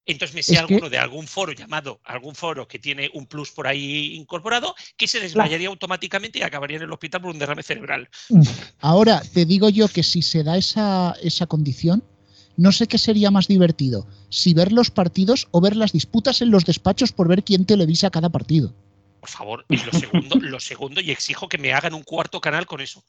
Entonces 0.05 0.35
me 0.35 0.43
sé 0.43 0.55
Es 0.55 0.61
alguno 0.61 0.81
que- 0.83 0.91
de 0.91 0.99
algún 0.99 1.27
foro 1.29 1.53
llamado, 1.53 2.01
algún 2.05 2.35
foro 2.35 2.67
que 2.67 2.79
tiene 2.79 3.09
un 3.15 3.27
plus 3.27 3.53
por 3.53 3.67
ahí 3.69 4.15
incorporado, 4.15 4.75
que 4.97 5.07
se 5.07 5.21
desmayaría 5.21 5.69
automáticamente 5.69 6.41
y 6.41 6.43
acabaría 6.43 6.79
en 6.79 6.83
el 6.83 6.93
hospital 6.93 7.21
por 7.21 7.31
un 7.31 7.39
derrame 7.39 7.63
cerebral. 7.63 8.09
Ahora, 8.81 9.23
te 9.33 9.45
digo 9.45 9.69
yo 9.69 9.87
que 9.89 10.03
si 10.03 10.23
se 10.23 10.43
da 10.43 10.57
esa, 10.57 11.15
esa 11.23 11.47
condición, 11.47 12.03
no 12.57 12.73
sé 12.73 12.87
qué 12.89 12.99
sería 12.99 13.31
más 13.31 13.47
divertido, 13.47 14.07
si 14.29 14.55
ver 14.55 14.73
los 14.73 14.91
partidos 14.91 15.49
o 15.53 15.61
ver 15.61 15.77
las 15.77 15.93
disputas 15.93 16.43
en 16.43 16.51
los 16.51 16.65
despachos 16.65 17.13
por 17.13 17.29
ver 17.29 17.45
quién 17.45 17.65
televisa 17.65 18.11
cada 18.11 18.29
partido. 18.29 18.75
Por 19.21 19.31
favor, 19.31 19.65
y 19.69 19.77
lo 19.77 19.93
segundo, 19.93 20.37
lo 20.41 20.59
segundo, 20.59 21.01
y 21.01 21.13
exijo 21.13 21.49
que 21.49 21.59
me 21.59 21.73
hagan 21.73 21.95
un 21.95 22.03
cuarto 22.03 22.41
canal 22.41 22.67
con 22.67 22.81
eso. 22.81 23.05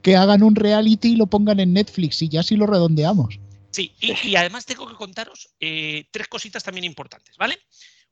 Que 0.00 0.16
hagan 0.16 0.42
un 0.42 0.56
reality 0.56 1.12
y 1.12 1.16
lo 1.16 1.26
pongan 1.26 1.60
en 1.60 1.74
Netflix 1.74 2.22
y 2.22 2.28
ya 2.30 2.42
si 2.42 2.56
lo 2.56 2.66
redondeamos. 2.66 3.38
Sí, 3.72 3.94
y, 4.00 4.28
y 4.28 4.36
además 4.36 4.66
tengo 4.66 4.86
que 4.88 4.94
contaros 4.94 5.48
eh, 5.58 6.06
tres 6.10 6.28
cositas 6.28 6.62
también 6.62 6.84
importantes, 6.84 7.36
¿vale? 7.36 7.58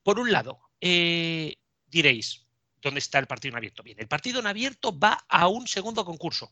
Por 0.03 0.19
un 0.19 0.33
lado, 0.33 0.59
eh, 0.81 1.55
diréis, 1.87 2.47
¿dónde 2.81 2.99
está 3.01 3.19
el 3.19 3.27
partido 3.27 3.53
en 3.53 3.57
abierto? 3.59 3.83
Bien, 3.83 3.99
el 4.01 4.09
partido 4.09 4.41
en 4.41 4.47
abierto 4.47 4.99
va 4.99 5.25
a 5.29 5.49
un 5.49 5.69
segundo 5.69 6.05
concurso. 6.05 6.51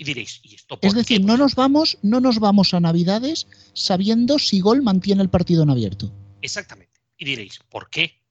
Y 0.00 0.04
diréis, 0.04 0.40
¿y 0.44 0.54
esto 0.54 0.78
por 0.78 0.86
Es 0.88 0.94
qué? 0.94 1.00
decir, 1.00 1.20
no 1.20 1.26
Pues 1.32 1.40
nos 1.40 1.54
vamos, 1.56 1.98
no 2.02 2.20
nos 2.20 2.38
vamos 2.38 2.72
a 2.72 2.80
Navidades 2.80 3.46
sabiendo 3.74 4.38
si 4.38 4.60
Gol 4.60 4.80
mantiene 4.82 5.22
el 5.22 5.28
partido 5.28 5.64
en 5.64 5.70
abierto. 5.70 6.12
Exactamente. 6.40 7.00
Y 7.16 7.24
diréis, 7.24 7.58
¿por 7.68 7.90
qué? 7.90 8.22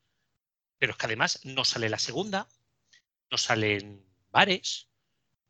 Pero 0.79 0.93
es 0.93 0.97
que 0.97 1.05
además 1.07 1.41
no 1.43 1.65
sale 1.65 1.89
la 1.89 1.99
segunda, 1.99 2.47
no 3.29 3.37
salen 3.37 4.03
bares, 4.31 4.87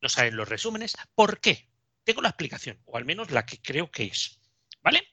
no 0.01 0.09
salen 0.09 0.35
los 0.35 0.49
resúmenes. 0.49 0.95
¿Por 1.13 1.39
qué? 1.39 1.69
Tengo 2.03 2.21
la 2.21 2.29
explicación, 2.29 2.81
o 2.85 2.97
al 2.97 3.05
menos 3.05 3.29
la 3.31 3.45
que 3.45 3.61
creo 3.61 3.91
que 3.91 4.05
es. 4.05 4.39
¿Vale? 4.87 5.05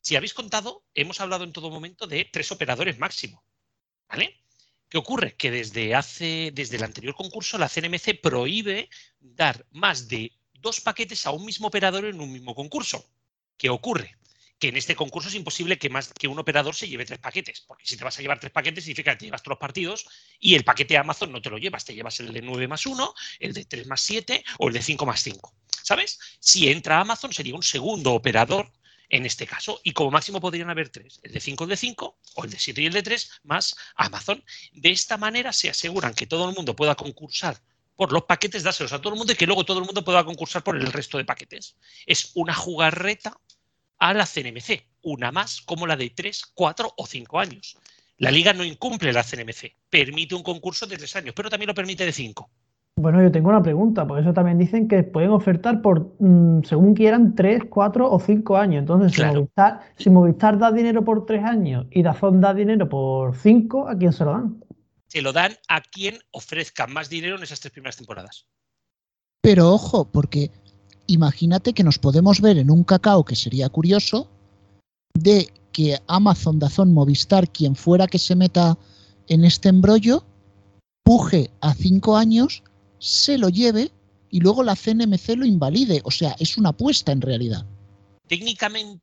Si 0.00 0.14
habéis 0.14 0.32
contado, 0.32 0.84
hemos 0.94 1.20
hablado 1.20 1.42
en 1.42 1.52
todo 1.52 1.70
momento 1.70 2.06
de 2.06 2.24
tres 2.24 2.52
operadores 2.52 3.00
máximo. 3.00 3.44
¿Vale? 4.08 4.44
¿Qué 4.88 4.96
ocurre? 4.96 5.34
Que 5.34 5.50
desde 5.50 5.96
hace, 5.96 6.52
desde 6.54 6.76
el 6.76 6.84
anterior 6.84 7.12
concurso, 7.16 7.58
la 7.58 7.68
CNMC 7.68 8.20
prohíbe 8.22 8.88
dar 9.18 9.66
más 9.72 10.06
de 10.06 10.30
dos 10.52 10.80
paquetes 10.80 11.26
a 11.26 11.32
un 11.32 11.44
mismo 11.44 11.66
operador 11.66 12.04
en 12.04 12.20
un 12.20 12.30
mismo 12.30 12.54
concurso. 12.54 13.04
¿Qué 13.56 13.70
ocurre? 13.70 14.18
Que 14.60 14.68
en 14.68 14.76
este 14.76 14.94
concurso 14.94 15.30
es 15.30 15.34
imposible 15.34 15.78
que 15.80 15.90
más 15.90 16.12
que 16.12 16.28
un 16.28 16.38
operador 16.38 16.76
se 16.76 16.86
lleve 16.86 17.04
tres 17.04 17.18
paquetes, 17.18 17.62
porque 17.66 17.84
si 17.84 17.96
te 17.96 18.04
vas 18.04 18.16
a 18.16 18.22
llevar 18.22 18.38
tres 18.38 18.52
paquetes 18.52 18.84
significa 18.84 19.14
que 19.14 19.18
te 19.18 19.24
llevas 19.24 19.42
todos 19.42 19.56
los 19.56 19.66
partidos 19.66 20.06
y 20.38 20.54
el 20.54 20.62
paquete 20.62 20.96
Amazon 20.96 21.32
no 21.32 21.42
te 21.42 21.50
lo 21.50 21.58
llevas, 21.58 21.84
te 21.84 21.92
llevas 21.92 22.20
el 22.20 22.32
de 22.32 22.40
9 22.40 22.68
más 22.68 22.86
1, 22.86 23.14
el 23.40 23.52
de 23.52 23.64
3 23.64 23.84
más 23.88 24.00
7 24.00 24.44
o 24.58 24.68
el 24.68 24.74
de 24.74 24.80
5 24.80 25.04
más 25.06 25.20
5. 25.24 25.52
¿Sabes? 25.82 26.20
Si 26.38 26.70
entra 26.70 27.00
Amazon 27.00 27.32
sería 27.32 27.56
un 27.56 27.64
segundo 27.64 28.12
operador 28.12 28.70
en 29.12 29.26
este 29.26 29.46
caso. 29.46 29.80
Y 29.84 29.92
como 29.92 30.10
máximo 30.10 30.40
podrían 30.40 30.70
haber 30.70 30.88
tres, 30.88 31.20
el 31.22 31.32
de 31.32 31.40
5, 31.40 31.64
el 31.64 31.70
de 31.70 31.76
5, 31.76 32.18
o 32.34 32.44
el 32.44 32.50
de 32.50 32.58
7 32.58 32.82
y 32.82 32.86
el 32.86 32.92
de 32.94 33.02
3, 33.02 33.30
más 33.44 33.76
Amazon. 33.94 34.42
De 34.72 34.90
esta 34.90 35.18
manera 35.18 35.52
se 35.52 35.70
aseguran 35.70 36.14
que 36.14 36.26
todo 36.26 36.48
el 36.48 36.56
mundo 36.56 36.74
pueda 36.74 36.94
concursar 36.94 37.62
por 37.94 38.10
los 38.10 38.24
paquetes, 38.24 38.62
dárselos 38.62 38.92
a 38.94 39.00
todo 39.00 39.12
el 39.12 39.18
mundo 39.18 39.34
y 39.34 39.36
que 39.36 39.46
luego 39.46 39.64
todo 39.64 39.78
el 39.78 39.84
mundo 39.84 40.02
pueda 40.02 40.24
concursar 40.24 40.64
por 40.64 40.76
el 40.76 40.90
resto 40.90 41.18
de 41.18 41.26
paquetes. 41.26 41.76
Es 42.06 42.32
una 42.34 42.54
jugarreta 42.54 43.38
a 43.98 44.14
la 44.14 44.26
CNMC, 44.26 44.82
una 45.02 45.30
más 45.30 45.60
como 45.60 45.86
la 45.86 45.96
de 45.96 46.08
3, 46.08 46.46
4 46.54 46.94
o 46.96 47.06
5 47.06 47.38
años. 47.38 47.76
La 48.16 48.30
liga 48.30 48.54
no 48.54 48.64
incumple 48.64 49.12
la 49.12 49.24
CNMC, 49.24 49.76
permite 49.90 50.34
un 50.34 50.42
concurso 50.42 50.86
de 50.86 50.96
3 50.96 51.16
años, 51.16 51.34
pero 51.36 51.50
también 51.50 51.68
lo 51.68 51.74
permite 51.74 52.06
de 52.06 52.12
5. 52.12 52.50
Bueno, 52.96 53.22
yo 53.22 53.32
tengo 53.32 53.48
una 53.48 53.62
pregunta, 53.62 54.06
por 54.06 54.18
eso 54.18 54.34
también 54.34 54.58
dicen 54.58 54.86
que 54.86 55.02
pueden 55.02 55.30
ofertar 55.30 55.80
por, 55.80 56.14
mm, 56.18 56.62
según 56.64 56.94
quieran, 56.94 57.34
3, 57.34 57.64
4 57.70 58.10
o 58.10 58.20
5 58.20 58.56
años. 58.58 58.80
Entonces, 58.80 59.12
si, 59.96 60.10
Movistar, 60.10 60.58
da 60.58 60.70
dinero 60.70 61.02
por 61.02 61.24
3 61.24 61.42
años 61.42 61.86
y 61.90 62.02
Dazón 62.02 62.40
da 62.40 62.52
dinero 62.52 62.88
por 62.88 63.34
5, 63.34 63.88
¿a 63.88 63.96
quién 63.96 64.12
se 64.12 64.24
lo 64.24 64.32
dan? 64.32 64.62
Se 65.06 65.22
lo 65.22 65.32
dan 65.32 65.52
a 65.68 65.80
quien 65.80 66.18
ofrezca 66.32 66.86
más 66.86 67.08
dinero 67.08 67.36
en 67.36 67.42
esas 67.42 67.60
tres 67.60 67.72
primeras 67.72 67.96
temporadas. 67.96 68.46
Pero 69.42 69.72
ojo, 69.72 70.04
porque 70.04 70.50
imagínate 71.06 71.72
que 71.72 71.84
nos 71.84 71.98
podemos 71.98 72.40
ver 72.40 72.58
en 72.58 72.70
un 72.70 72.84
cacao 72.84 73.24
que 73.24 73.36
sería 73.36 73.68
curioso 73.68 74.30
de 75.14 75.48
que 75.72 75.98
Amazon, 76.06 76.58
Dazón, 76.58 76.92
Movistar, 76.92 77.48
quien 77.50 77.74
fuera 77.74 78.06
que 78.06 78.18
se 78.18 78.36
meta 78.36 78.78
en 79.28 79.44
este 79.44 79.70
embrollo, 79.70 80.24
puje 81.02 81.50
a 81.60 81.74
5 81.74 82.16
años 82.16 82.62
se 83.02 83.36
lo 83.36 83.48
lleve 83.48 83.90
y 84.30 84.40
luego 84.40 84.62
la 84.62 84.76
CNMC 84.76 85.36
lo 85.36 85.44
invalide. 85.44 86.00
O 86.04 86.10
sea, 86.10 86.36
es 86.38 86.56
una 86.56 86.68
apuesta 86.68 87.10
en 87.10 87.20
realidad. 87.20 87.66
Técnicamente 88.28 89.02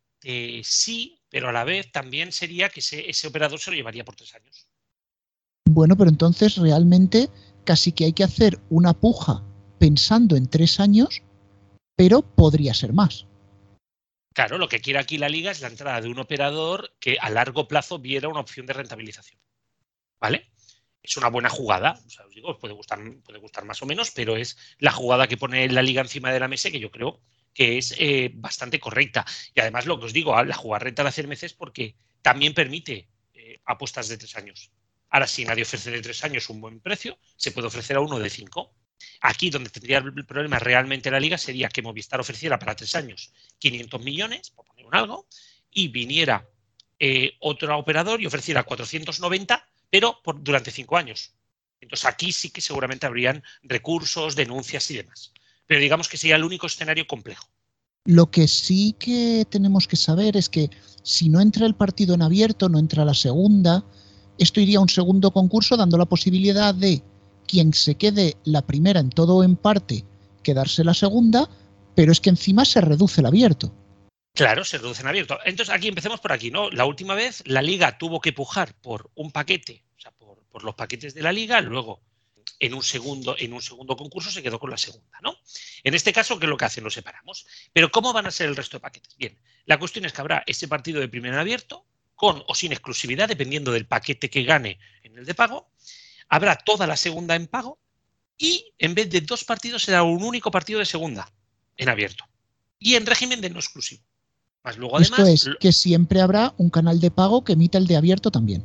sí, 0.64 1.20
pero 1.30 1.50
a 1.50 1.52
la 1.52 1.66
vez 1.66 1.92
también 1.92 2.32
sería 2.32 2.70
que 2.70 2.80
ese, 2.80 3.28
operador 3.28 3.60
se 3.60 3.72
lo 3.72 3.78
llevaría 3.78 4.06
por 4.06 4.16
tres 4.16 4.34
años. 4.36 4.68
Bueno, 5.70 5.98
pero 5.98 6.10
entonces 6.10 6.56
realmente 6.56 7.30
casi 7.66 7.92
que 7.92 8.06
hay 8.06 8.14
que 8.14 8.24
hacer 8.24 8.60
una 8.70 8.94
puja 8.94 9.44
pensando 9.80 10.38
en 10.38 10.48
tres 10.48 10.80
años, 10.80 11.22
pero 11.96 12.22
podría 12.22 12.74
ser 12.74 12.94
más. 12.94 13.28
Claro, 14.34 14.58
lo 14.58 14.70
que 14.70 14.80
quiere 14.80 15.00
aquí 15.00 15.18
la 15.18 15.28
liga 15.28 15.52
es 15.52 15.60
la 15.60 15.68
entrada 15.68 16.00
de 16.00 16.08
un 16.08 16.20
operador 16.20 16.94
que 17.02 17.18
a 17.20 17.30
largo 17.30 17.68
plazo 17.68 18.00
viera 18.00 18.30
una 18.30 18.40
opción 18.40 18.66
de 18.66 18.74
rentabilización. 18.74 19.40
¿Vale? 20.22 20.49
Es 21.02 21.18
una 21.18 21.30
buena 21.30 21.50
jugada. 21.50 22.00
Os 22.06 22.34
digo, 22.34 22.58
puede 22.58 22.74
gustar, 22.74 23.00
puede 23.24 23.40
gustar 23.40 23.66
más 23.66 23.82
o 23.82 23.86
menos, 23.86 24.12
pero 24.12 24.38
es 24.38 24.58
la 24.80 24.92
jugada 24.92 25.28
que 25.28 25.38
pone 25.38 25.68
la 25.70 25.82
liga 25.82 26.02
encima 26.02 26.32
de 26.32 26.40
la 26.40 26.48
mesa 26.48 26.72
que 26.72 26.80
yo 26.80 26.92
creo 26.92 27.22
que 27.54 27.78
es 27.78 27.96
eh, 27.98 28.32
bastante 28.34 28.80
correcta. 28.80 29.26
Y 29.54 29.60
además, 29.60 29.86
lo 29.86 30.00
que 30.00 30.06
os 30.06 30.14
digo, 30.14 30.42
la 30.44 30.56
jugar 30.56 30.84
renta 30.84 31.04
de 31.04 31.10
hacer 31.10 31.28
meses 31.28 31.54
porque 31.54 31.96
también 32.22 32.54
permite 32.54 33.10
eh, 33.34 33.60
apuestas 33.66 34.08
de 34.08 34.18
tres 34.18 34.36
años. 34.36 34.72
Ahora, 35.10 35.28
si 35.28 35.44
nadie 35.44 35.64
ofrece 35.64 35.92
de 35.92 36.02
tres 36.02 36.24
años 36.24 36.50
un 36.50 36.62
buen 36.62 36.80
precio, 36.80 37.18
se 37.36 37.52
puede 37.52 37.68
ofrecer 37.68 37.98
a 37.98 38.02
uno 38.02 38.20
de 38.20 38.30
cinco. 38.30 38.76
Aquí 39.22 39.50
donde 39.50 39.70
tendría 39.70 39.98
el 39.98 40.26
problema 40.26 40.60
realmente 40.60 41.10
la 41.10 41.20
liga 41.20 41.38
sería 41.38 41.70
que 41.70 41.82
Movistar 41.82 42.20
ofreciera 42.20 42.60
para 42.60 42.76
tres 42.76 42.96
años 42.96 43.34
500 43.58 44.02
millones, 44.02 44.52
por 44.52 44.66
poner 44.66 44.86
un 44.86 44.96
algo, 44.96 45.28
y 45.72 45.88
viniera 45.88 46.48
eh, 47.00 47.36
otro 47.40 47.78
operador 47.78 48.22
y 48.22 48.26
ofreciera 48.26 48.64
490 48.64 49.66
pero 49.90 50.20
por, 50.24 50.44
durante 50.44 50.72
cinco 50.72 50.98
años. 50.98 51.34
Entonces 51.82 52.06
aquí 52.06 52.32
sí 52.32 52.50
que 52.50 52.62
seguramente 52.62 53.06
habrían 53.06 53.44
recursos, 53.64 54.36
denuncias 54.36 54.90
y 54.92 54.98
demás. 54.98 55.32
Pero 55.66 55.82
digamos 55.82 56.10
que 56.10 56.18
sería 56.18 56.36
el 56.36 56.44
único 56.44 56.68
escenario 56.68 57.08
complejo. 57.08 57.48
Lo 58.06 58.32
que 58.32 58.48
sí 58.48 58.96
que 58.98 59.46
tenemos 59.50 59.88
que 59.88 59.96
saber 59.96 60.36
es 60.36 60.50
que 60.50 60.70
si 61.04 61.30
no 61.30 61.42
entra 61.42 61.66
el 61.66 61.76
partido 61.76 62.16
en 62.16 62.22
abierto, 62.22 62.70
no 62.70 62.80
entra 62.80 63.06
la 63.06 63.14
segunda, 63.14 63.86
esto 64.38 64.60
iría 64.60 64.80
a 64.80 64.82
un 64.82 64.90
segundo 64.90 65.32
concurso 65.32 65.78
dando 65.78 65.98
la 65.98 66.06
posibilidad 66.06 66.74
de 66.74 67.04
quien 67.48 67.74
se 67.74 67.96
quede 67.96 68.38
la 68.46 68.62
primera 68.62 69.00
en 69.00 69.10
todo 69.10 69.38
o 69.38 69.44
en 69.44 69.56
parte, 69.56 70.06
quedarse 70.44 70.84
la 70.84 70.94
segunda, 70.94 71.50
pero 71.96 72.12
es 72.12 72.22
que 72.22 72.30
encima 72.30 72.64
se 72.64 72.82
reduce 72.82 73.22
el 73.22 73.28
abierto. 73.28 73.74
Claro, 74.40 74.64
se 74.64 74.78
reduce 74.78 75.02
en 75.02 75.10
abierto. 75.10 75.38
Entonces, 75.44 75.76
aquí 75.76 75.90
empecemos 75.90 76.22
por 76.22 76.32
aquí, 76.32 76.50
¿no? 76.50 76.72
La 76.72 76.86
última 76.86 77.14
vez 77.14 77.44
la 77.46 77.62
liga 77.62 77.98
tuvo 77.98 78.22
que 78.22 78.32
pujar 78.32 78.74
por 78.74 79.12
un 79.16 79.34
paquete, 79.34 79.84
o 79.98 80.00
sea, 80.00 80.12
por, 80.12 80.64
los 80.64 80.76
paquetes 80.76 81.14
de 81.14 81.22
la 81.22 81.34
liga, 81.34 81.60
luego 81.60 82.02
en 82.58 82.74
un 82.74 82.82
segundo, 82.82 83.36
en 83.38 83.52
un 83.52 83.62
segundo 83.62 83.98
concurso 83.98 84.32
se 84.32 84.42
quedó 84.42 84.58
con 84.58 84.70
la 84.70 84.78
segunda, 84.78 85.20
¿no? 85.22 85.36
En 85.84 85.94
este 85.94 86.14
caso, 86.14 86.40
¿qué 86.40 86.46
es 86.46 86.50
lo 86.50 86.56
que 86.56 86.64
hacen? 86.64 86.86
Lo 86.86 86.90
separamos. 86.90 87.48
Pero 87.74 87.92
¿cómo 87.92 88.14
van 88.14 88.28
a 88.28 88.32
ser 88.32 88.48
el 88.48 88.56
resto 88.56 88.78
de 88.78 88.82
paquetes? 88.82 89.18
Bien, 89.18 89.38
la 89.66 89.78
cuestión 89.78 90.06
es 90.06 90.14
que 90.14 90.22
habrá 90.22 90.42
ese 90.48 90.70
partido 90.70 91.02
de 91.02 91.10
primero 91.10 91.34
en 91.34 91.42
abierto, 91.42 91.86
con 92.16 92.42
o 92.48 92.56
sin 92.56 92.72
exclusividad, 92.72 93.28
dependiendo 93.28 93.74
del 93.74 93.88
paquete 93.88 94.30
que 94.30 94.44
gane 94.44 94.80
en 95.04 95.18
el 95.18 95.26
de 95.26 95.36
pago. 95.36 95.70
Habrá 96.30 96.56
toda 96.56 96.88
la 96.88 96.96
segunda 96.96 97.36
en 97.36 97.48
pago 97.48 97.78
y 98.38 98.72
en 98.78 98.96
vez 98.96 99.10
de 99.10 99.20
dos 99.20 99.44
partidos 99.44 99.84
será 99.84 100.04
un 100.04 100.24
único 100.24 100.50
partido 100.50 100.80
de 100.80 100.86
segunda 100.86 101.30
en 101.76 101.90
abierto 101.90 102.24
y 102.80 102.96
en 102.96 103.06
régimen 103.06 103.42
de 103.42 103.50
no 103.50 103.60
exclusivo. 103.60 104.02
Esto 104.64 105.26
es 105.26 105.50
que 105.60 105.72
siempre 105.72 106.22
habrá 106.22 106.54
un 106.58 106.70
canal 106.70 107.00
de 107.00 107.12
pago 107.12 107.44
que 107.44 107.54
emita 107.54 107.78
el 107.78 107.88
de 107.88 107.96
abierto 107.96 108.30
también. 108.30 108.64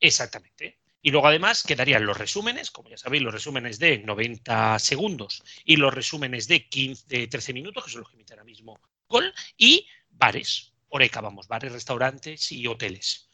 Exactamente. 0.00 0.78
Y 1.02 1.10
luego 1.10 1.28
además 1.28 1.62
quedarían 1.62 2.04
los 2.04 2.18
resúmenes, 2.18 2.70
como 2.70 2.90
ya 2.90 2.96
sabéis, 2.96 3.22
los 3.22 3.32
resúmenes 3.32 3.78
de 3.78 3.98
90 3.98 4.78
segundos 4.78 5.42
y 5.64 5.76
los 5.76 5.94
resúmenes 5.94 6.46
de, 6.46 6.68
15, 6.68 7.28
13 7.28 7.52
minutos, 7.52 7.84
que 7.84 7.90
son 7.90 8.00
los 8.00 8.10
que 8.10 8.16
emiten 8.16 8.38
ahora 8.38 8.44
mismo 8.44 8.80
Gol, 9.08 9.32
y 9.56 9.86
bares, 10.10 10.72
Oreca, 10.88 11.20
vamos, 11.20 11.48
bares, 11.48 11.72
restaurantes 11.72 12.52
y 12.52 12.66
hoteles. 12.66 13.28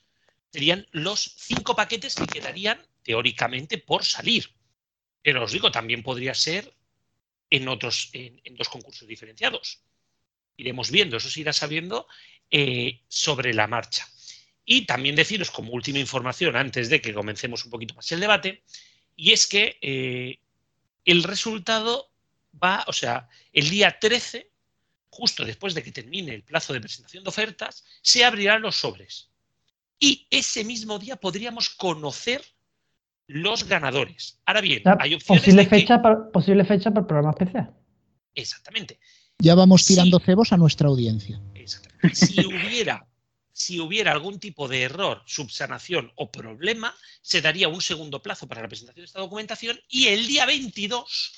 Serían 0.51 0.87
los 0.93 1.35
cinco 1.37 1.75
paquetes 1.75 2.15
que 2.15 2.27
quedarían 2.27 2.79
teóricamente 3.03 3.79
por 3.79 4.05
salir. 4.05 4.55
Pero 5.23 5.45
os 5.45 5.53
digo, 5.53 5.71
también 5.71 6.03
podría 6.03 6.35
ser 6.35 6.73
en 7.51 7.69
otros, 7.69 8.11
en 8.13 8.55
dos 8.55 8.69
concursos 8.69 9.09
diferenciados 9.09 9.83
iremos 10.57 10.91
viendo, 10.91 11.17
eso 11.17 11.31
se 11.31 11.41
irá 11.41 11.53
sabiendo 11.53 12.07
eh, 12.51 13.01
sobre 13.09 13.55
la 13.55 13.67
marcha. 13.67 14.07
Y 14.65 14.87
también 14.87 15.15
deciros 15.15 15.51
como 15.51 15.73
última 15.73 15.99
información, 15.99 16.57
antes 16.57 16.89
de 16.89 17.01
que 17.01 17.15
comencemos 17.15 17.65
un 17.65 17.71
poquito 17.71 17.95
más 17.95 18.11
el 18.13 18.21
debate, 18.21 18.63
y 19.15 19.33
es 19.33 19.47
que 19.47 19.79
eh, 19.81 20.41
el 21.05 21.23
resultado 21.23 22.11
va, 22.63 22.85
o 22.89 22.93
sea, 22.93 23.29
el 23.53 23.71
día 23.71 23.99
13, 23.99 24.51
justo 25.09 25.45
después 25.45 25.75
de 25.75 25.83
que 25.83 25.93
termine 25.93 26.35
el 26.35 26.43
plazo 26.43 26.73
de 26.73 26.81
presentación 26.81 27.25
de 27.25 27.31
ofertas, 27.31 27.85
se 28.03 28.25
abrirán 28.25 28.63
los 28.63 28.77
sobres. 28.77 29.31
Y 29.99 30.27
ese 30.31 30.65
mismo 30.65 30.99
día 30.99 31.17
podríamos 31.17 31.71
conocer 31.71 32.43
los 33.27 33.65
ganadores. 33.65 34.41
Ahora 34.45 34.61
bien, 34.61 34.83
hay 35.01 35.15
opciones. 35.15 35.43
Posible, 35.43 35.67
fecha, 35.67 36.03
para, 36.03 36.31
posible 36.31 36.65
fecha 36.65 36.91
para 36.91 37.01
el 37.01 37.07
programa 37.07 37.31
especial. 37.31 37.75
Exactamente. 38.35 38.99
Ya 39.39 39.55
vamos 39.55 39.85
tirando 39.87 40.19
cebos 40.19 40.53
a 40.53 40.57
nuestra 40.57 40.89
audiencia. 40.89 41.41
Si 42.13 42.45
hubiera, 42.45 43.07
si 43.53 43.81
hubiera 43.81 44.13
algún 44.13 44.39
tipo 44.39 44.69
de 44.69 44.83
error, 44.83 45.23
subsanación 45.27 46.13
o 46.17 46.31
problema, 46.31 46.95
se 47.21 47.41
daría 47.41 47.69
un 47.69 47.81
segundo 47.81 48.23
plazo 48.23 48.47
para 48.47 48.63
la 48.63 48.69
presentación 48.69 49.03
de 49.03 49.07
esta 49.07 49.21
documentación 49.21 49.79
y 49.89 50.09
el 50.09 50.27
día 50.27 50.47
22, 50.47 51.33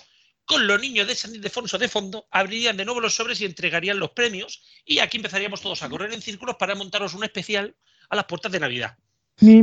con 0.45 0.67
los 0.67 0.81
niños 0.81 1.07
de 1.07 1.15
San 1.15 1.35
Ildefonso 1.35 1.79
de 1.79 1.89
fondo, 1.89 2.27
abrirían 2.31 2.77
de 2.77 2.85
nuevo 2.85 3.01
los 3.01 3.15
sobres 3.15 3.41
y 3.41 3.45
entregarían 3.45 3.99
los 3.99 4.11
premios 4.11 4.63
y 4.85 5.01
aquí 5.01 5.17
empezaríamos 5.17 5.61
todos 5.61 5.83
a 5.83 5.89
correr 5.89 6.13
en 6.13 6.23
círculos 6.23 6.57
para 6.57 6.75
montaros 6.75 7.15
un 7.15 7.25
especial 7.25 7.75
a 8.11 8.17
las 8.17 8.25
puertas 8.25 8.53
de 8.53 8.61
Navidad. 8.61 8.97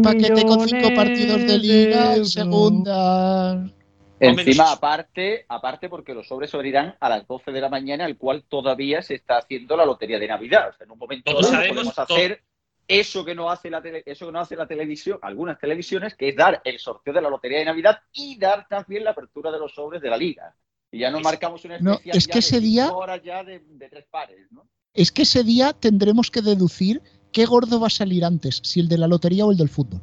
Paquete 0.04 0.44
con 0.46 0.68
cinco 0.68 0.94
partidos 0.96 1.42
de 1.42 1.58
liga 1.58 2.16
en 2.16 2.26
segunda. 2.26 3.70
Encima, 4.20 4.72
aparte, 4.72 5.46
aparte 5.50 5.90
porque 5.90 6.14
los 6.14 6.28
sobres 6.28 6.50
se 6.50 6.58
abrirán 6.58 6.96
a 7.00 7.10
las 7.10 7.28
12 7.28 7.52
de 7.52 7.62
la 7.62 7.70
mañana, 7.70 8.06
al 8.06 8.18
cual 8.18 8.44
todavía 8.48 9.02
se 9.02 9.16
está 9.16 9.38
haciendo 9.38 9.76
la 9.76 9.86
lotería 9.86 10.20
de 10.20 10.28
Navidad. 10.28 10.70
O 10.70 10.74
sea, 10.74 10.86
en 10.86 10.92
un 10.92 11.00
momento 11.00 11.44
sabemos, 11.44 11.68
podemos 11.76 12.00
hacer 12.00 12.42
eso 12.88 13.26
que 13.26 13.36
no 13.36 13.50
hace 13.50 13.70
la 13.70 13.82
tele- 13.82 14.04
eso 14.06 14.28
que 14.28 14.32
no 14.32 14.40
hace 14.40 14.56
la 14.56 14.68
televisión, 14.68 15.20
algunas 15.22 15.60
televisiones, 15.60 16.16
que 16.16 16.30
es 16.30 16.36
dar 16.36 16.62
el 16.64 16.80
sorteo 16.80 17.14
de 17.14 17.22
la 17.22 17.30
lotería 17.30 17.60
de 17.60 17.66
Navidad 17.66 18.00
y 18.14 18.38
dar 18.38 18.68
también 18.70 19.04
la 19.04 19.12
apertura 19.12 19.52
de 19.52 19.60
los 19.60 19.74
sobres 19.74 20.02
de 20.02 20.10
la 20.10 20.18
liga. 20.18 20.56
Y 20.92 21.00
ya 21.00 21.10
nos 21.12 21.20
Es- 21.22 21.26
marcamos 21.26 21.66
una 21.66 21.78
No, 21.80 21.92
especial 21.94 22.18
es 22.18 22.28
ya 22.28 22.32
que 22.32 22.36
de 22.36 22.40
ese 22.40 22.60
día- 22.62 22.92
horas 22.94 23.22
ya 23.24 23.44
de, 23.44 23.60
de 23.60 23.90
tres 23.90 24.06
pares, 24.10 24.50
¿no? 24.52 24.66
Es 24.94 25.12
que 25.12 25.24
ese 25.24 25.44
día 25.44 25.74
tendremos 25.74 26.32
que 26.32 26.42
deducir 26.42 27.02
qué 27.34 27.46
gordo 27.46 27.82
va 27.82 27.88
a 27.88 27.90
salir 27.90 28.24
antes, 28.24 28.62
si 28.64 28.80
el 28.80 28.88
de 28.88 28.98
la 28.98 29.08
lotería 29.08 29.46
o 29.46 29.52
el 29.52 29.58
del 29.58 29.68
fútbol. 29.68 30.00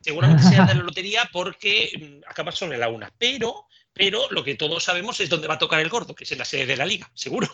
Seguramente 0.00 0.42
sea 0.44 0.64
de 0.66 0.74
la 0.74 0.82
lotería 0.84 1.28
porque 1.32 2.20
mm, 2.24 2.30
acaba 2.30 2.52
sobre 2.52 2.78
la 2.78 2.88
una. 2.88 3.12
Pero, 3.18 3.66
pero 3.92 4.30
lo 4.30 4.42
que 4.42 4.54
todos 4.54 4.82
sabemos 4.84 5.20
es 5.20 5.28
dónde 5.28 5.46
va 5.48 5.54
a 5.54 5.58
tocar 5.58 5.80
el 5.80 5.88
gordo, 5.90 6.14
que 6.14 6.24
es 6.24 6.32
en 6.32 6.38
la 6.38 6.44
sede 6.44 6.66
de 6.66 6.76
la 6.76 6.86
liga, 6.86 7.10
seguro. 7.14 7.48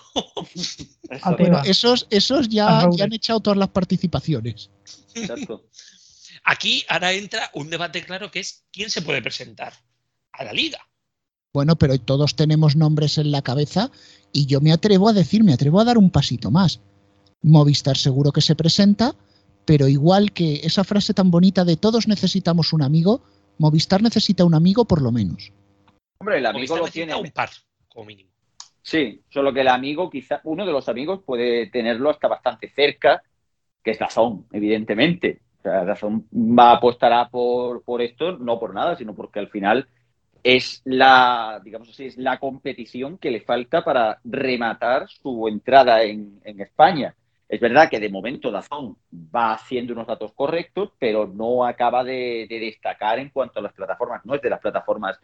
Eso, 0.54 0.84
Ah, 1.22 1.34
Bueno, 1.38 1.56
va. 1.56 1.62
esos, 1.62 2.06
esos 2.10 2.48
ya, 2.48 2.78
A 2.78 2.82
Raúl. 2.82 2.96
ya 2.96 3.04
han 3.04 3.12
echado 3.12 3.40
todas 3.40 3.58
las 3.58 3.68
participaciones. 3.70 4.70
exacto. 5.14 5.64
Aquí 6.48 6.84
ahora 6.88 7.12
entra 7.12 7.50
un 7.54 7.68
debate 7.70 8.04
claro 8.04 8.30
que 8.30 8.38
es 8.40 8.64
quién 8.72 8.88
se 8.90 9.02
puede 9.02 9.20
presentar 9.20 9.72
a 10.32 10.44
la 10.44 10.52
liga. 10.52 10.78
Bueno, 11.52 11.74
pero 11.76 11.98
todos 11.98 12.36
tenemos 12.36 12.76
nombres 12.76 13.18
en 13.18 13.32
la 13.32 13.42
cabeza 13.42 13.90
y 14.32 14.46
yo 14.46 14.60
me 14.60 14.72
atrevo 14.72 15.08
a 15.08 15.12
decir, 15.12 15.42
me 15.42 15.54
atrevo 15.54 15.80
a 15.80 15.84
dar 15.84 15.98
un 15.98 16.10
pasito 16.10 16.50
más. 16.52 16.78
Movistar 17.42 17.96
seguro 17.96 18.30
que 18.30 18.42
se 18.42 18.54
presenta, 18.54 19.16
pero 19.66 19.88
igual 19.88 20.32
que 20.32 20.60
esa 20.62 20.84
frase 20.84 21.12
tan 21.12 21.30
bonita 21.30 21.64
de 21.64 21.76
todos 21.76 22.08
necesitamos 22.08 22.72
un 22.72 22.82
amigo, 22.82 23.20
Movistar 23.58 24.02
necesita 24.02 24.44
un 24.44 24.54
amigo 24.54 24.84
por 24.84 25.02
lo 25.02 25.12
menos. 25.12 25.52
Hombre, 26.18 26.38
el 26.38 26.46
amigo 26.46 26.76
Movistar 26.76 26.78
lo 26.78 26.88
tiene. 26.88 27.14
un 27.14 27.30
par, 27.32 27.50
como 27.88 28.06
mínimo. 28.06 28.30
Sí, 28.80 29.20
solo 29.28 29.52
que 29.52 29.62
el 29.62 29.68
amigo, 29.68 30.08
quizá 30.08 30.40
uno 30.44 30.64
de 30.64 30.70
los 30.70 30.88
amigos 30.88 31.20
puede 31.26 31.66
tenerlo 31.66 32.08
hasta 32.08 32.28
bastante 32.28 32.70
cerca, 32.70 33.20
que 33.82 33.90
es 33.90 33.98
Dazón, 33.98 34.46
evidentemente. 34.52 35.40
O 35.58 35.62
sea, 35.62 35.84
Dazón 35.84 36.28
va 36.32 36.72
apostará 36.72 37.28
por, 37.28 37.82
por 37.82 38.00
esto, 38.00 38.38
no 38.38 38.60
por 38.60 38.72
nada, 38.72 38.96
sino 38.96 39.14
porque 39.14 39.40
al 39.40 39.48
final 39.48 39.88
es 40.44 40.82
la, 40.84 41.60
digamos 41.64 41.88
así, 41.88 42.06
es 42.06 42.16
la 42.16 42.38
competición 42.38 43.18
que 43.18 43.32
le 43.32 43.40
falta 43.40 43.82
para 43.82 44.20
rematar 44.22 45.08
su 45.08 45.48
entrada 45.48 46.04
en, 46.04 46.40
en 46.44 46.60
España. 46.60 47.16
Es 47.48 47.60
verdad 47.60 47.88
que 47.88 48.00
de 48.00 48.08
momento 48.08 48.50
Dazón 48.50 48.96
va 49.12 49.52
haciendo 49.52 49.92
unos 49.92 50.06
datos 50.06 50.32
correctos, 50.32 50.90
pero 50.98 51.26
no 51.26 51.64
acaba 51.64 52.02
de, 52.02 52.46
de 52.48 52.58
destacar 52.58 53.18
en 53.20 53.30
cuanto 53.30 53.60
a 53.60 53.62
las 53.62 53.72
plataformas. 53.72 54.24
No 54.24 54.34
es 54.34 54.42
de 54.42 54.50
las 54.50 54.60
plataformas 54.60 55.20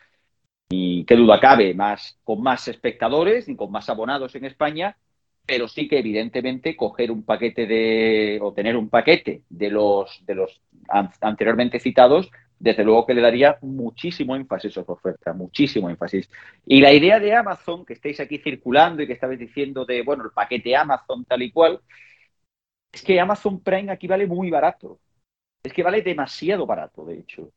y 0.70 1.04
qué 1.04 1.16
duda 1.16 1.40
cabe, 1.40 1.74
más, 1.74 2.18
con 2.24 2.42
más 2.42 2.66
espectadores 2.68 3.48
y 3.48 3.56
con 3.56 3.70
más 3.70 3.88
abonados 3.90 4.34
en 4.36 4.44
España, 4.44 4.96
pero 5.44 5.66
sí 5.68 5.88
que 5.88 5.98
evidentemente 5.98 6.76
coger 6.76 7.10
un 7.10 7.24
paquete 7.24 7.66
de, 7.66 8.38
o 8.40 8.52
tener 8.52 8.76
un 8.76 8.88
paquete 8.88 9.42
de 9.50 9.70
los, 9.70 10.24
de 10.24 10.34
los 10.36 10.62
an- 10.88 11.10
anteriormente 11.20 11.80
citados, 11.80 12.30
desde 12.58 12.84
luego 12.84 13.04
que 13.04 13.14
le 13.14 13.20
daría 13.20 13.58
muchísimo 13.60 14.36
énfasis 14.36 14.78
a 14.78 14.84
su 14.84 14.92
oferta, 14.92 15.32
muchísimo 15.32 15.90
énfasis. 15.90 16.30
Y 16.64 16.80
la 16.80 16.92
idea 16.92 17.18
de 17.18 17.34
Amazon, 17.34 17.84
que 17.84 17.94
estáis 17.94 18.20
aquí 18.20 18.38
circulando 18.38 19.02
y 19.02 19.08
que 19.08 19.14
estabais 19.14 19.40
diciendo 19.40 19.84
de, 19.84 20.02
bueno, 20.02 20.24
el 20.24 20.30
paquete 20.30 20.76
Amazon 20.76 21.24
tal 21.24 21.42
y 21.42 21.50
cual, 21.50 21.80
es 22.92 23.02
que 23.02 23.20
Amazon 23.20 23.61
Prime 23.61 23.92
aquí 23.92 24.06
vale 24.06 24.26
muy 24.26 24.50
barato. 24.50 25.00
Es 25.62 25.72
que 25.72 25.82
vale 25.82 26.02
demasiado 26.02 26.66
barato, 26.66 27.04
de 27.04 27.20
hecho. 27.20 27.52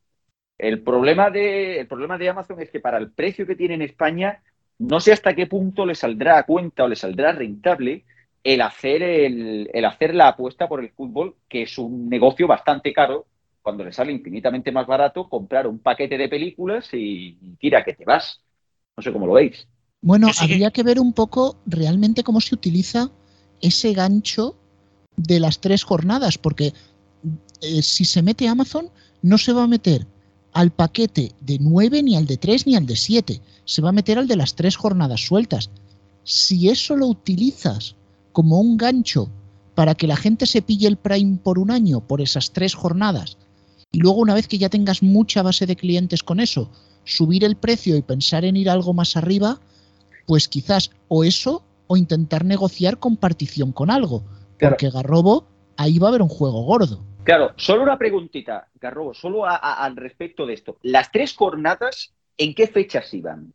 El 0.57 0.83
problema 0.83 1.29
de, 1.29 1.79
el 1.81 1.87
problema 1.87 2.17
de 2.17 2.29
Amazon 2.29 2.61
es 2.61 2.69
que 2.71 2.79
para 2.79 2.97
el 2.97 3.11
precio 3.11 3.45
que 3.45 3.55
tiene 3.55 3.75
en 3.75 3.81
España, 3.81 4.41
no 4.79 4.99
sé 4.99 5.13
hasta 5.13 5.35
qué 5.35 5.47
punto 5.47 5.85
le 5.85 5.95
saldrá 5.95 6.37
a 6.39 6.43
cuenta 6.45 6.85
o 6.85 6.87
le 6.87 6.95
saldrá 6.95 7.31
rentable 7.33 8.05
el 8.43 8.61
hacer, 8.61 9.03
el, 9.03 9.69
el 9.73 9.85
hacer 9.85 10.15
la 10.15 10.29
apuesta 10.29 10.67
por 10.67 10.81
el 10.81 10.91
fútbol, 10.91 11.35
que 11.49 11.63
es 11.63 11.77
un 11.77 12.09
negocio 12.09 12.47
bastante 12.47 12.93
caro, 12.93 13.25
cuando 13.61 13.83
le 13.83 13.91
sale 13.91 14.11
infinitamente 14.11 14.71
más 14.71 14.85
barato 14.85 15.27
comprar 15.27 15.67
un 15.67 15.79
paquete 15.79 16.17
de 16.17 16.29
películas 16.29 16.93
y, 16.93 17.37
y 17.41 17.55
tira 17.57 17.83
que 17.83 17.93
te 17.93 18.05
vas. 18.05 18.41
No 18.95 19.03
sé 19.03 19.11
cómo 19.11 19.25
lo 19.27 19.33
veis. 19.33 19.67
Bueno, 20.01 20.27
habría 20.39 20.71
que 20.71 20.83
ver 20.83 20.99
un 20.99 21.13
poco 21.13 21.57
realmente 21.65 22.23
cómo 22.23 22.39
se 22.39 22.53
utiliza 22.53 23.09
ese 23.61 23.93
gancho 23.93 24.55
de 25.17 25.39
las 25.39 25.59
tres 25.59 25.83
jornadas, 25.83 26.37
porque 26.37 26.73
eh, 27.61 27.81
si 27.81 28.05
se 28.05 28.21
mete 28.21 28.47
Amazon, 28.47 28.89
no 29.21 29.37
se 29.37 29.53
va 29.53 29.63
a 29.63 29.67
meter 29.67 30.07
al 30.53 30.71
paquete 30.71 31.33
de 31.41 31.57
9, 31.59 32.03
ni 32.03 32.15
al 32.15 32.25
de 32.25 32.37
3, 32.37 32.67
ni 32.67 32.75
al 32.75 32.85
de 32.85 32.95
7. 32.95 33.41
Se 33.65 33.81
va 33.81 33.89
a 33.89 33.93
meter 33.93 34.17
al 34.17 34.27
de 34.27 34.35
las 34.35 34.55
tres 34.55 34.75
jornadas 34.75 35.25
sueltas. 35.25 35.69
Si 36.23 36.69
eso 36.69 36.95
lo 36.95 37.07
utilizas 37.07 37.95
como 38.31 38.59
un 38.59 38.77
gancho 38.77 39.29
para 39.75 39.95
que 39.95 40.07
la 40.07 40.15
gente 40.15 40.45
se 40.45 40.61
pille 40.61 40.87
el 40.87 40.97
Prime 40.97 41.39
por 41.43 41.59
un 41.59 41.71
año, 41.71 41.99
por 41.99 42.21
esas 42.21 42.51
tres 42.51 42.73
jornadas, 42.73 43.37
y 43.91 43.99
luego 43.99 44.19
una 44.19 44.33
vez 44.33 44.47
que 44.47 44.57
ya 44.57 44.69
tengas 44.69 45.03
mucha 45.03 45.41
base 45.41 45.65
de 45.65 45.75
clientes 45.75 46.23
con 46.23 46.39
eso, 46.39 46.69
subir 47.03 47.43
el 47.43 47.55
precio 47.55 47.95
y 47.95 48.01
pensar 48.01 48.45
en 48.45 48.57
ir 48.57 48.69
algo 48.69 48.93
más 48.93 49.15
arriba, 49.15 49.59
pues 50.25 50.47
quizás 50.47 50.91
o 51.07 51.23
eso 51.23 51.63
o 51.87 51.97
intentar 51.97 52.45
negociar 52.45 52.99
compartición 52.99 53.71
con 53.71 53.89
algo. 53.89 54.23
Claro. 54.57 54.73
Porque 54.75 54.89
Garrobo, 54.89 55.47
ahí 55.77 55.99
va 55.99 56.07
a 56.07 56.09
haber 56.09 56.21
un 56.21 56.29
juego 56.29 56.63
gordo. 56.63 57.05
Claro, 57.23 57.53
solo 57.57 57.83
una 57.83 57.97
preguntita, 57.97 58.69
Garrobo, 58.75 59.13
solo 59.13 59.45
a- 59.45 59.55
a- 59.55 59.83
al 59.83 59.95
respecto 59.95 60.45
de 60.45 60.53
esto. 60.53 60.77
Las 60.83 61.11
tres 61.11 61.33
jornadas, 61.33 62.13
¿en 62.37 62.53
qué 62.53 62.67
fechas 62.67 63.13
iban? 63.13 63.53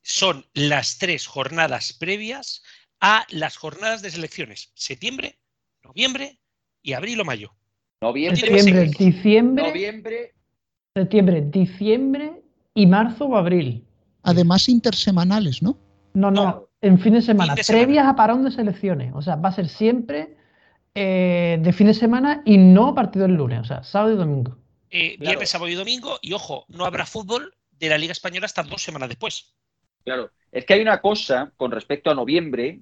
Son 0.00 0.46
las 0.54 0.98
tres 0.98 1.26
jornadas 1.26 1.92
previas 1.92 2.62
a 3.00 3.24
las 3.30 3.56
jornadas 3.56 4.02
de 4.02 4.10
selecciones. 4.10 4.72
Septiembre, 4.74 5.38
noviembre 5.84 6.38
y 6.82 6.94
abril 6.94 7.20
o 7.20 7.24
mayo. 7.24 7.52
Noviembre, 8.00 8.40
Septiembre, 8.40 8.90
diciembre, 8.98 9.68
noviembre, 9.68 10.34
septiembre, 10.96 11.40
diciembre 11.42 12.42
y 12.74 12.86
marzo 12.86 13.26
o 13.26 13.36
abril. 13.36 13.86
Además, 14.24 14.68
intersemanales, 14.68 15.62
¿no? 15.62 15.76
No, 16.14 16.30
no, 16.30 16.68
en 16.80 16.98
fin 16.98 17.14
de 17.14 17.22
semana, 17.22 17.52
Fin 17.52 17.56
de 17.56 17.64
semana. 17.64 17.84
previas 17.84 18.06
a 18.06 18.16
parón 18.16 18.44
de 18.44 18.50
selecciones. 18.50 19.12
O 19.14 19.22
sea, 19.22 19.36
va 19.36 19.48
a 19.48 19.52
ser 19.52 19.68
siempre 19.68 20.36
eh, 20.94 21.58
de 21.60 21.72
fin 21.72 21.86
de 21.86 21.94
semana 21.94 22.42
y 22.44 22.58
no 22.58 22.88
a 22.88 22.94
partir 22.94 23.22
del 23.22 23.34
lunes, 23.34 23.60
o 23.60 23.64
sea, 23.64 23.82
sábado 23.82 24.12
y 24.14 24.16
domingo. 24.16 24.56
Eh, 24.90 25.16
Claro. 25.16 25.30
Viernes, 25.30 25.48
sábado 25.50 25.70
y 25.70 25.74
domingo. 25.74 26.18
Y 26.20 26.32
ojo, 26.34 26.66
no 26.68 26.84
habrá 26.84 27.06
fútbol 27.06 27.54
de 27.78 27.88
la 27.88 27.96
Liga 27.98 28.12
Española 28.12 28.46
hasta 28.46 28.62
dos 28.62 28.82
semanas 28.82 29.08
después. 29.08 29.54
Claro, 30.04 30.30
es 30.50 30.64
que 30.66 30.74
hay 30.74 30.82
una 30.82 31.00
cosa 31.00 31.52
con 31.56 31.70
respecto 31.70 32.10
a 32.10 32.14
noviembre. 32.14 32.80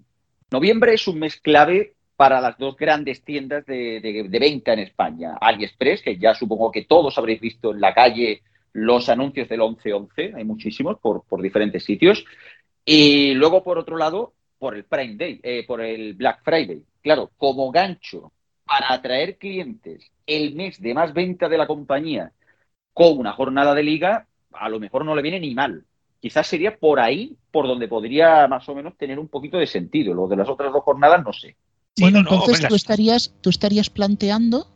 Noviembre 0.50 0.94
es 0.94 1.06
un 1.06 1.18
mes 1.20 1.36
clave 1.40 1.94
para 2.16 2.40
las 2.40 2.58
dos 2.58 2.76
grandes 2.76 3.22
tiendas 3.24 3.64
de, 3.64 4.00
de- 4.00 4.26
de 4.28 4.38
venta 4.38 4.72
en 4.72 4.80
España. 4.80 5.36
AliExpress, 5.40 6.02
que 6.02 6.18
ya 6.18 6.34
supongo 6.34 6.70
que 6.72 6.84
todos 6.84 7.16
habréis 7.16 7.40
visto 7.40 7.72
en 7.72 7.80
la 7.80 7.94
calle 7.94 8.42
los 8.72 9.08
anuncios 9.08 9.48
del 9.48 9.60
11-11, 9.60 10.34
hay 10.36 10.44
muchísimos 10.44 10.98
por, 11.00 11.24
por 11.24 11.40
diferentes 11.42 11.84
sitios. 11.84 12.24
Y 12.84 13.34
luego, 13.34 13.62
por 13.62 13.78
otro 13.78 13.96
lado, 13.96 14.34
por 14.58 14.74
el 14.74 14.84
Prime 14.84 15.16
Day, 15.16 15.40
eh, 15.42 15.64
por 15.66 15.80
el 15.80 16.14
Black 16.14 16.42
Friday. 16.44 16.82
Claro, 17.02 17.30
como 17.36 17.70
gancho 17.70 18.32
para 18.64 18.92
atraer 18.92 19.36
clientes 19.36 20.10
el 20.26 20.54
mes 20.54 20.80
de 20.80 20.94
más 20.94 21.12
venta 21.12 21.48
de 21.48 21.58
la 21.58 21.66
compañía 21.66 22.32
con 22.92 23.18
una 23.18 23.32
jornada 23.32 23.74
de 23.74 23.82
liga, 23.82 24.26
a 24.52 24.68
lo 24.68 24.78
mejor 24.78 25.04
no 25.04 25.14
le 25.14 25.22
viene 25.22 25.40
ni 25.40 25.54
mal 25.54 25.84
quizás 26.20 26.46
sería 26.46 26.76
por 26.76 27.00
ahí 27.00 27.36
por 27.50 27.66
donde 27.66 27.88
podría 27.88 28.46
más 28.46 28.68
o 28.68 28.74
menos 28.74 28.96
tener 28.96 29.18
un 29.18 29.28
poquito 29.28 29.58
de 29.58 29.66
sentido. 29.66 30.14
Lo 30.14 30.28
de 30.28 30.36
las 30.36 30.48
otras 30.48 30.72
dos 30.72 30.84
jornadas 30.84 31.24
no 31.24 31.32
sé. 31.32 31.56
Sí, 31.96 32.02
bueno, 32.02 32.22
no, 32.22 32.30
no, 32.30 32.36
entonces 32.36 32.68
tú 32.68 32.74
estarías, 32.74 33.34
tú 33.40 33.50
estarías 33.50 33.90
planteando 33.90 34.68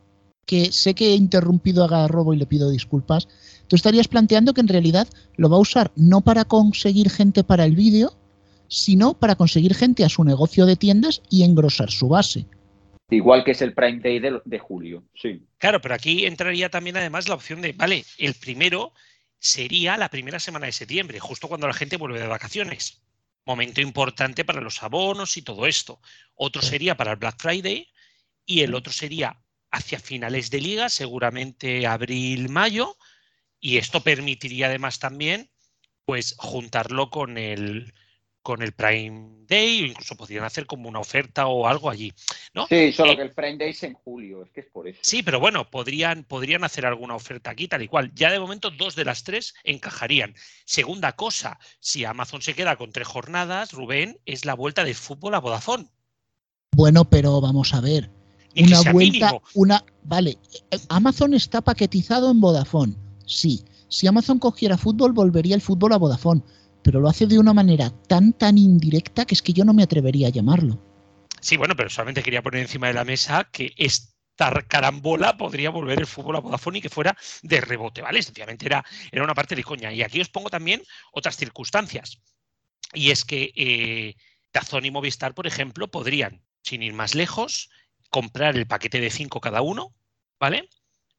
que 0.45 0.71
sé 0.71 0.93
que 0.93 1.07
he 1.07 1.15
interrumpido 1.15 1.83
a 1.83 1.87
Garrobo 1.87 2.33
y 2.33 2.37
le 2.37 2.45
pido 2.45 2.69
disculpas. 2.69 3.27
Tú 3.67 3.75
estarías 3.75 4.07
planteando 4.07 4.53
que 4.53 4.61
en 4.61 4.67
realidad 4.67 5.07
lo 5.37 5.49
va 5.49 5.57
a 5.57 5.61
usar 5.61 5.91
no 5.95 6.21
para 6.21 6.45
conseguir 6.45 7.09
gente 7.09 7.43
para 7.43 7.65
el 7.65 7.75
vídeo, 7.75 8.15
sino 8.67 9.13
para 9.15 9.35
conseguir 9.35 9.73
gente 9.73 10.03
a 10.03 10.09
su 10.09 10.23
negocio 10.23 10.65
de 10.65 10.75
tiendas 10.75 11.21
y 11.29 11.43
engrosar 11.43 11.91
su 11.91 12.09
base. 12.09 12.45
Igual 13.09 13.43
que 13.43 13.51
es 13.51 13.61
el 13.61 13.73
Prime 13.73 13.99
Day 13.99 14.19
de, 14.19 14.41
de 14.43 14.59
julio. 14.59 15.03
Sí. 15.15 15.43
Claro, 15.57 15.79
pero 15.79 15.95
aquí 15.95 16.25
entraría 16.25 16.69
también 16.69 16.97
además 16.97 17.29
la 17.29 17.35
opción 17.35 17.61
de, 17.61 17.73
vale, 17.73 18.03
el 18.17 18.33
primero 18.33 18.93
sería 19.39 19.95
la 19.97 20.09
primera 20.09 20.39
semana 20.39 20.65
de 20.65 20.71
septiembre, 20.71 21.19
justo 21.19 21.47
cuando 21.47 21.67
la 21.67 21.73
gente 21.73 21.97
vuelve 21.97 22.19
de 22.19 22.27
vacaciones. 22.27 23.01
Momento 23.45 23.79
importante 23.79 24.43
para 24.43 24.61
los 24.61 24.81
abonos 24.81 25.37
y 25.37 25.43
todo 25.43 25.67
esto. 25.67 25.99
Otro 26.33 26.63
sería 26.63 26.97
para 26.97 27.11
el 27.11 27.17
Black 27.17 27.35
Friday 27.37 27.87
y 28.43 28.61
el 28.61 28.73
otro 28.73 28.91
sería 28.91 29.37
hacia 29.71 29.99
finales 29.99 30.49
de 30.49 30.61
liga, 30.61 30.89
seguramente 30.89 31.87
abril, 31.87 32.49
mayo. 32.49 32.97
Y 33.59 33.77
esto 33.77 34.01
permitiría 34.01 34.67
además 34.67 34.99
también, 34.99 35.49
pues, 36.05 36.35
juntarlo 36.37 37.09
con 37.09 37.37
el, 37.37 37.93
con 38.41 38.61
el 38.61 38.73
Prime 38.73 39.43
Day, 39.47 39.81
o 39.81 39.85
incluso 39.87 40.15
podrían 40.15 40.43
hacer 40.43 40.67
como 40.67 40.87
una 40.87 40.99
oferta 40.99 41.47
o 41.47 41.67
algo 41.67 41.89
allí. 41.89 42.13
¿no? 42.53 42.67
Sí, 42.67 42.93
solo 42.93 43.13
Eh, 43.13 43.15
que 43.15 43.21
el 43.23 43.31
Prime 43.31 43.57
Day 43.57 43.71
es 43.71 43.81
en 43.83 43.93
julio, 43.95 44.43
es 44.43 44.51
que 44.51 44.61
es 44.61 44.67
por 44.67 44.87
eso. 44.87 44.99
Sí, 45.01 45.23
pero 45.23 45.39
bueno, 45.39 45.69
podrían, 45.71 46.23
podrían 46.23 46.63
hacer 46.63 46.85
alguna 46.85 47.15
oferta 47.15 47.49
aquí, 47.49 47.67
tal 47.67 47.81
y 47.81 47.87
cual. 47.87 48.11
Ya 48.13 48.31
de 48.31 48.39
momento, 48.39 48.69
dos 48.69 48.95
de 48.95 49.05
las 49.05 49.23
tres 49.23 49.55
encajarían. 49.63 50.35
Segunda 50.65 51.13
cosa, 51.13 51.57
si 51.79 52.05
Amazon 52.05 52.43
se 52.43 52.53
queda 52.53 52.75
con 52.75 52.91
tres 52.91 53.07
jornadas, 53.07 53.73
Rubén, 53.73 54.19
es 54.25 54.45
la 54.45 54.53
vuelta 54.53 54.83
del 54.83 54.95
fútbol 54.95 55.33
a 55.33 55.39
Vodafone. 55.39 55.87
Bueno, 56.71 57.05
pero 57.05 57.41
vamos 57.41 57.73
a 57.73 57.81
ver. 57.81 58.11
Una 58.55 58.91
vuelta, 58.91 58.93
mínimo. 58.93 59.41
una. 59.53 59.85
Vale, 60.03 60.37
eh, 60.71 60.79
Amazon 60.89 61.33
está 61.33 61.61
paquetizado 61.61 62.31
en 62.31 62.39
Vodafone. 62.39 62.95
Sí. 63.25 63.63
Si 63.87 64.07
Amazon 64.07 64.39
cogiera 64.39 64.77
fútbol, 64.77 65.13
volvería 65.13 65.55
el 65.55 65.61
fútbol 65.61 65.93
a 65.93 65.97
Vodafone. 65.97 66.41
Pero 66.81 66.99
lo 66.99 67.09
hace 67.09 67.25
de 67.25 67.39
una 67.39 67.53
manera 67.53 67.89
tan, 68.07 68.33
tan 68.33 68.57
indirecta 68.57 69.25
que 69.25 69.33
es 69.33 69.41
que 69.41 69.53
yo 69.53 69.65
no 69.65 69.73
me 69.73 69.83
atrevería 69.83 70.27
a 70.27 70.31
llamarlo. 70.31 70.79
Sí, 71.41 71.57
bueno, 71.57 71.75
pero 71.75 71.89
solamente 71.89 72.23
quería 72.23 72.41
poner 72.41 72.61
encima 72.61 72.87
de 72.87 72.93
la 72.93 73.05
mesa 73.05 73.47
que 73.51 73.73
esta 73.77 74.51
carambola 74.67 75.37
podría 75.37 75.69
volver 75.69 75.99
el 75.99 76.07
fútbol 76.07 76.35
a 76.35 76.39
Vodafone 76.39 76.79
y 76.79 76.81
que 76.81 76.89
fuera 76.89 77.15
de 77.41 77.61
rebote, 77.61 78.01
¿vale? 78.01 78.21
Sencillamente 78.21 78.65
era, 78.65 78.83
era 79.11 79.23
una 79.23 79.33
parte 79.33 79.55
de 79.55 79.63
coña. 79.63 79.91
Y 79.91 80.03
aquí 80.03 80.21
os 80.21 80.29
pongo 80.29 80.49
también 80.49 80.81
otras 81.11 81.37
circunstancias. 81.37 82.19
Y 82.93 83.11
es 83.11 83.25
que 83.25 83.51
eh, 83.55 84.15
Dazón 84.53 84.85
y 84.85 84.91
Movistar, 84.91 85.33
por 85.33 85.47
ejemplo, 85.47 85.89
podrían, 85.89 86.41
sin 86.63 86.83
ir 86.83 86.93
más 86.93 87.15
lejos, 87.15 87.69
comprar 88.15 88.55
el 88.55 88.65
paquete 88.65 89.01
de 89.01 89.09
5 89.09 89.41
cada 89.41 89.61
uno, 89.61 89.93
¿vale? 90.39 90.69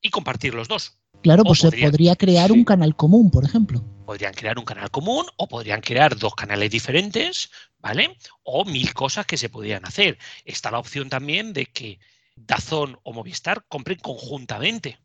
Y 0.00 0.09
compartir 0.09 0.54
los 0.54 0.66
dos. 0.66 0.96
Claro, 1.22 1.42
O 1.42 1.48
pues 1.48 1.59
se 1.59 1.70
podría- 1.70 2.16
crear 2.16 2.46
sí. 2.48 2.52
un 2.54 2.64
canal 2.64 2.96
común, 2.96 3.30
por 3.30 3.44
ejemplo. 3.44 3.85
Podrían 4.06 4.32
crear 4.32 4.59
un 4.59 4.64
canal 4.64 4.90
común 4.90 5.26
o 5.37 5.46
podrían 5.46 5.82
crear 5.82 6.16
dos 6.16 6.35
canales 6.35 6.70
diferentes, 6.70 7.50
¿vale? 7.80 8.16
O 8.44 8.64
mil 8.64 8.94
cosas 8.94 9.26
que 9.26 9.37
se 9.37 9.50
podrían 9.50 9.85
hacer. 9.85 10.16
Está 10.46 10.70
la 10.70 10.78
opción 10.78 11.11
también 11.11 11.52
de 11.52 11.66
que 11.66 11.98
Dazón 12.35 12.98
o 13.02 13.12
Movistar 13.12 13.66
compren 13.68 13.98
conjuntamente. 13.98 14.98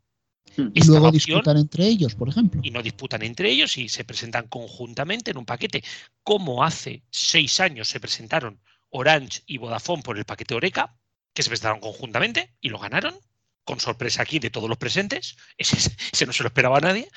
Y 0.58 0.80
Está 0.80 0.92
luego 0.94 1.08
opción 1.10 1.40
disputan 1.40 1.58
entre 1.58 1.88
ellos, 1.88 2.16
por 2.16 2.30
ejemplo. 2.30 2.62
y 2.64 2.72
no 2.72 2.82
disputan 2.82 3.22
entre 3.22 3.50
ellos 3.52 3.78
y 3.78 3.90
se 3.90 4.04
presentan 4.06 4.48
conjuntamente 4.48 5.32
en 5.32 5.38
un 5.38 5.46
paquete, 5.46 5.84
como 6.24 6.64
hace 6.64 7.04
seis 7.10 7.60
años 7.60 7.90
se 7.90 8.00
presentaron 8.00 8.60
Orange 8.92 9.42
y 9.46 9.58
Vodafone 9.58 10.04
por 10.04 10.18
el 10.18 10.26
paquete 10.26 10.54
Oreca, 10.56 10.96
que 11.34 11.44
se 11.44 11.50
presentaron 11.50 11.80
conjuntamente 11.80 12.54
y 12.62 12.70
lo 12.70 12.80
ganaron, 12.80 13.16
con 13.64 13.80
sorpresa 13.80 14.22
aquí 14.24 14.40
de 14.40 14.50
todos 14.50 14.68
los 14.70 14.78
presentes. 14.78 15.36
Ese, 15.58 15.78
ese 16.12 16.26
no 16.26 16.34
se 16.34 16.44
lo 16.44 16.48
esperaba 16.48 16.80
nadie. 16.80 17.08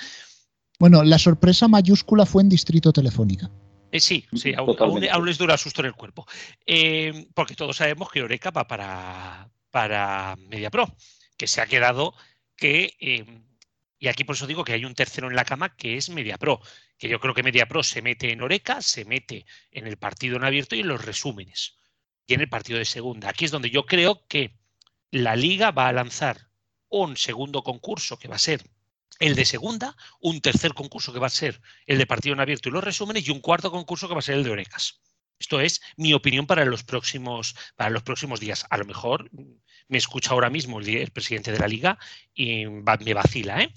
Bueno, 0.78 1.02
la 1.04 1.18
sorpresa 1.18 1.68
mayúscula 1.68 2.26
fue 2.26 2.42
en 2.42 2.48
Distrito 2.48 2.92
Telefónica. 2.92 3.50
Eh, 3.92 4.00
sí, 4.00 4.26
sí, 4.34 4.52
aún, 4.54 4.66
Totalmente. 4.66 5.08
aún- 5.08 5.16
aún 5.20 5.26
les 5.26 5.38
dura 5.38 5.56
susto 5.56 5.80
en 5.82 5.86
el 5.86 5.94
cuerpo. 5.94 6.26
Eh, 6.66 7.28
porque 7.34 7.54
todos 7.54 7.76
sabemos 7.76 8.10
que 8.10 8.22
Oreca 8.22 8.50
va 8.50 8.66
para, 8.66 9.48
para 9.70 10.34
MediaPro, 10.36 10.94
que 11.36 11.46
se 11.46 11.60
ha 11.60 11.66
quedado 11.66 12.14
que. 12.56 12.94
eh, 13.00 13.24
y 14.00 14.08
aquí 14.08 14.24
por 14.24 14.34
eso 14.36 14.46
digo 14.46 14.64
que 14.64 14.72
hay 14.74 14.84
un 14.84 14.94
tercero 14.94 15.28
en 15.30 15.36
la 15.36 15.44
cama 15.46 15.74
que 15.76 15.96
es 15.96 16.10
MediaPro, 16.10 16.60
que 16.98 17.08
yo 17.08 17.20
creo 17.20 17.32
que 17.32 17.42
MediaPro 17.42 17.82
se 17.82 18.02
mete 18.02 18.32
en 18.32 18.42
Oreca, 18.42 18.82
se 18.82 19.04
mete 19.06 19.46
en 19.70 19.86
el 19.86 19.96
partido 19.96 20.36
en 20.36 20.44
abierto 20.44 20.74
y 20.76 20.80
en 20.80 20.88
los 20.88 21.02
resúmenes. 21.04 21.76
Y 22.26 22.34
en 22.34 22.40
el 22.40 22.48
partido 22.48 22.78
de 22.78 22.84
segunda. 22.84 23.28
Aquí 23.28 23.44
es 23.44 23.50
donde 23.50 23.70
yo 23.70 23.86
creo 23.86 24.26
que 24.26 24.56
la 25.10 25.36
liga 25.36 25.70
va 25.70 25.88
a 25.88 25.92
lanzar 25.92 26.48
un 26.88 27.16
segundo 27.16 27.62
concurso 27.62 28.18
que 28.18 28.28
va 28.28 28.36
a 28.36 28.38
ser 28.38 28.62
el 29.20 29.34
de 29.34 29.44
segunda, 29.44 29.96
un 30.20 30.40
tercer 30.40 30.74
concurso 30.74 31.12
que 31.12 31.20
va 31.20 31.28
a 31.28 31.30
ser 31.30 31.60
el 31.86 31.98
de 31.98 32.06
partido 32.06 32.34
en 32.34 32.40
abierto 32.40 32.68
y 32.68 32.72
los 32.72 32.84
resúmenes 32.84 33.26
y 33.26 33.30
un 33.30 33.40
cuarto 33.40 33.70
concurso 33.70 34.08
que 34.08 34.14
va 34.14 34.20
a 34.20 34.22
ser 34.22 34.36
el 34.36 34.44
de 34.44 34.50
Orecas. 34.50 35.00
Esto 35.38 35.60
es 35.60 35.82
mi 35.96 36.14
opinión 36.14 36.46
para 36.46 36.64
los 36.64 36.84
próximos, 36.84 37.54
para 37.76 37.90
los 37.90 38.02
próximos 38.02 38.40
días. 38.40 38.66
A 38.70 38.78
lo 38.78 38.84
mejor 38.84 39.30
me 39.88 39.98
escucha 39.98 40.30
ahora 40.30 40.50
mismo 40.50 40.80
el, 40.80 41.10
presidente 41.10 41.52
de 41.52 41.58
la 41.58 41.68
liga 41.68 41.98
y 42.34 42.66
me 42.66 43.14
vacila. 43.14 43.60
¿eh? 43.60 43.72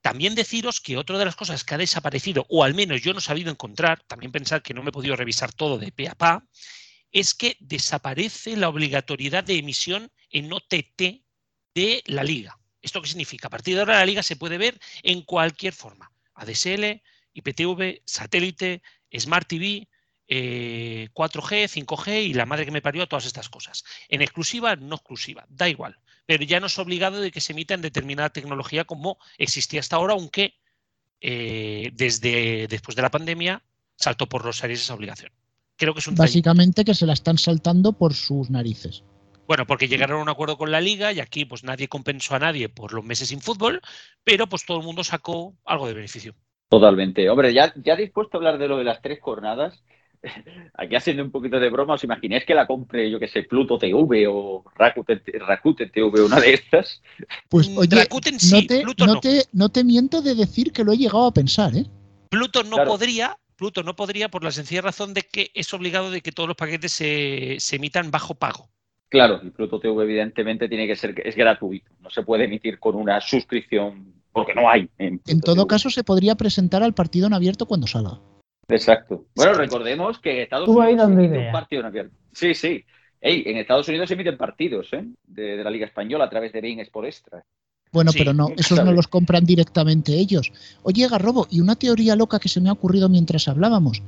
También 0.00 0.34
deciros 0.34 0.80
que 0.80 0.96
otra 0.96 1.18
de 1.18 1.24
las 1.24 1.36
cosas 1.36 1.64
que 1.64 1.74
ha 1.74 1.78
desaparecido, 1.78 2.46
o 2.48 2.64
al 2.64 2.74
menos 2.74 3.02
yo 3.02 3.12
no 3.12 3.18
he 3.18 3.22
sabido 3.22 3.50
encontrar, 3.50 4.02
también 4.04 4.32
pensar 4.32 4.62
que 4.62 4.72
no 4.72 4.82
me 4.82 4.90
he 4.90 4.92
podido 4.92 5.16
revisar 5.16 5.52
todo 5.52 5.78
de 5.78 5.92
pe 5.92 6.08
a 6.08 6.14
pa, 6.14 6.44
es 7.12 7.34
que 7.34 7.56
desaparece 7.60 8.56
la 8.56 8.68
obligatoriedad 8.68 9.44
de 9.44 9.58
emisión 9.58 10.10
en 10.30 10.52
OTT 10.52 11.22
de 11.74 12.02
la 12.06 12.24
liga. 12.24 12.58
¿Esto 12.82 13.02
qué 13.02 13.08
significa? 13.08 13.48
A 13.48 13.50
partir 13.50 13.74
de 13.74 13.80
ahora 13.80 13.98
la 13.98 14.06
liga 14.06 14.22
se 14.22 14.36
puede 14.36 14.58
ver 14.58 14.80
en 15.02 15.22
cualquier 15.22 15.72
forma. 15.72 16.12
ADSL, 16.34 17.02
IPTV, 17.34 18.02
satélite, 18.04 18.82
Smart 19.12 19.46
TV, 19.46 19.88
eh, 20.28 21.08
4G, 21.12 21.68
5G 21.68 22.22
y 22.24 22.34
la 22.34 22.46
madre 22.46 22.64
que 22.64 22.70
me 22.70 22.82
parió 22.82 23.06
todas 23.06 23.26
estas 23.26 23.48
cosas. 23.48 23.84
En 24.08 24.22
exclusiva, 24.22 24.76
no 24.76 24.96
exclusiva, 24.96 25.44
da 25.48 25.68
igual. 25.68 25.98
Pero 26.24 26.44
ya 26.44 26.60
no 26.60 26.66
es 26.66 26.78
obligado 26.78 27.20
de 27.20 27.32
que 27.32 27.40
se 27.40 27.52
emita 27.52 27.74
en 27.74 27.82
determinada 27.82 28.30
tecnología 28.30 28.84
como 28.84 29.18
existía 29.38 29.80
hasta 29.80 29.96
ahora, 29.96 30.14
aunque 30.14 30.54
eh, 31.20 31.90
desde 31.92 32.66
después 32.68 32.96
de 32.96 33.02
la 33.02 33.10
pandemia 33.10 33.62
saltó 33.96 34.28
por 34.28 34.44
los 34.44 34.62
aires 34.62 34.80
esa 34.80 34.94
obligación. 34.94 35.32
Creo 35.80 35.94
que 35.94 36.00
es 36.00 36.06
un. 36.08 36.14
Básicamente 36.14 36.84
que 36.84 36.94
se 36.94 37.06
la 37.06 37.14
están 37.14 37.38
saltando 37.38 37.92
por 37.92 38.12
sus 38.12 38.50
narices. 38.50 39.02
Bueno, 39.48 39.66
porque 39.66 39.88
llegaron 39.88 40.20
a 40.20 40.22
un 40.22 40.28
acuerdo 40.28 40.58
con 40.58 40.70
la 40.70 40.80
liga 40.80 41.10
y 41.10 41.20
aquí 41.20 41.46
pues 41.46 41.64
nadie 41.64 41.88
compensó 41.88 42.34
a 42.34 42.38
nadie 42.38 42.68
por 42.68 42.92
los 42.92 43.02
meses 43.02 43.28
sin 43.30 43.40
fútbol, 43.40 43.80
pero 44.22 44.46
pues 44.46 44.66
todo 44.66 44.78
el 44.78 44.84
mundo 44.84 45.02
sacó 45.02 45.54
algo 45.64 45.88
de 45.88 45.94
beneficio. 45.94 46.34
Totalmente. 46.68 47.28
Hombre, 47.30 47.54
ya, 47.54 47.72
ya 47.82 47.96
dispuesto 47.96 48.36
a 48.36 48.38
hablar 48.38 48.58
de 48.58 48.68
lo 48.68 48.76
de 48.76 48.84
las 48.84 49.00
tres 49.00 49.18
jornadas, 49.22 49.82
aquí 50.74 50.94
haciendo 50.94 51.24
un 51.24 51.30
poquito 51.30 51.58
de 51.58 51.70
broma, 51.70 51.94
¿os 51.94 52.04
imagináis 52.04 52.44
que 52.44 52.54
la 52.54 52.66
compre, 52.66 53.10
yo 53.10 53.18
que 53.18 53.26
sé, 53.26 53.44
Pluto 53.44 53.78
TV 53.78 54.26
o 54.28 54.62
Rakuten, 54.76 55.22
Rakuten 55.48 55.90
TV, 55.90 56.22
una 56.22 56.38
de 56.40 56.52
estas? 56.54 57.00
Pues 57.48 57.70
Mm, 57.70 57.78
oye, 57.78 57.96
Rakuten 57.96 58.38
sí, 58.38 58.52
no, 58.54 58.66
te, 58.66 58.82
Pluto 58.82 59.06
no 59.06 59.14
no. 59.14 59.20
te- 59.20 59.46
no 59.54 59.68
te 59.70 59.82
miento 59.82 60.20
de 60.20 60.34
decir 60.34 60.72
que 60.72 60.84
lo 60.84 60.92
he 60.92 60.98
llegado 60.98 61.26
a 61.26 61.32
pensar, 61.32 61.74
¿eh? 61.74 61.86
Pluto 62.28 62.62
no 62.62 62.76
Claro. 62.76 62.90
podría, 62.92 63.36
Pluto 63.60 63.82
no 63.82 63.94
podría 63.94 64.30
por 64.30 64.42
la 64.42 64.50
sencilla 64.52 64.80
razón 64.80 65.12
de 65.12 65.20
que 65.20 65.50
es 65.52 65.72
obligado 65.74 66.10
de 66.10 66.22
que 66.22 66.32
todos 66.32 66.48
los 66.48 66.56
paquetes 66.56 66.92
se, 66.92 67.56
se 67.58 67.76
emitan 67.76 68.10
bajo 68.10 68.34
pago. 68.34 68.70
Claro, 69.10 69.38
y 69.42 69.50
Pluto 69.50 69.78
TV 69.78 70.02
evidentemente 70.02 70.66
tiene 70.66 70.86
que 70.86 70.96
ser, 70.96 71.14
es 71.22 71.36
gratuito, 71.36 71.92
no 72.00 72.08
se 72.08 72.22
puede 72.22 72.44
emitir 72.44 72.78
con 72.78 72.94
una 72.94 73.20
suscripción, 73.20 74.14
porque 74.32 74.54
no 74.54 74.70
hay. 74.70 74.88
En, 74.96 75.20
todo 75.42 75.56
TV. 75.56 75.66
caso, 75.66 75.90
se 75.90 76.04
podría 76.04 76.36
presentar 76.36 76.82
al 76.82 76.94
partido 76.94 77.26
en 77.26 77.34
abierto 77.34 77.66
cuando 77.66 77.86
salga. 77.86 78.18
Exacto. 78.66 79.26
Bueno, 79.36 79.52
recordemos 79.52 80.18
que 80.20 80.30
en 80.32 80.38
Estados 80.38 80.64
Tú 80.64 80.80
ahí 80.80 80.94
Unidos 80.94 81.10
emite 81.10 81.28
un 81.28 81.34
idea. 81.34 81.52
partido 81.52 81.80
en 81.80 81.86
abierto. 81.86 82.16
Sí, 82.32 82.54
sí. 82.54 82.82
Ey, 83.20 83.42
en 83.44 83.58
Estados 83.58 83.86
Unidos 83.88 84.08
se 84.08 84.14
emiten 84.14 84.38
partidos 84.38 84.90
¿eh? 84.94 85.04
de, 85.26 85.56
de 85.58 85.64
la 85.64 85.70
Liga 85.70 85.84
Española 85.84 86.24
a 86.24 86.30
través 86.30 86.50
de 86.54 86.62
Bein 86.62 86.80
Sport 86.80 87.08
Extra. 87.08 87.44
Bueno, 87.92 88.12
Sí, 88.12 88.18
pero 88.18 88.32
no, 88.32 88.48
nunca 88.48 88.60
esos 88.60 88.84
no 88.84 88.92
los 88.92 89.08
compran 89.08 89.44
directamente 89.44 90.14
ellos. 90.14 90.52
Oye, 90.82 91.08
Garrobo, 91.08 91.48
y 91.50 91.60
una 91.60 91.76
teoría 91.76 92.14
loca 92.14 92.38
que 92.38 92.48
se 92.48 92.60
me 92.60 92.68
ha 92.68 92.72
ocurrido 92.72 93.08
mientras 93.08 93.48
hablábamos. 93.48 94.02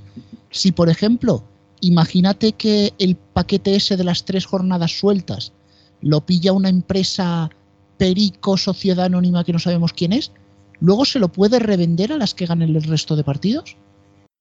Si, 0.51 0.71
por 0.71 0.88
ejemplo, 0.88 1.45
imagínate 1.81 2.53
que 2.53 2.92
el 2.99 3.16
paquete 3.16 3.75
ese 3.75 3.97
de 3.97 4.05
las 4.05 4.25
tres 4.25 4.47
jornadas 4.47 4.99
sueltas 4.99 5.53
lo 6.01 6.25
pilla 6.25 6.53
una 6.53 6.68
empresa 6.68 7.51
perico, 7.97 8.57
sociedad 8.57 9.07
anónima 9.07 9.45
que 9.45 9.53
no 9.53 9.59
sabemos 9.59 9.92
quién 9.92 10.12
es, 10.12 10.33
luego 10.81 11.05
se 11.05 11.18
lo 11.18 11.29
puede 11.29 11.59
revender 11.59 12.12
a 12.12 12.18
las 12.18 12.35
que 12.35 12.47
ganen 12.47 12.75
el 12.75 12.83
resto 12.83 13.16
de 13.16 13.25
partidos. 13.25 13.77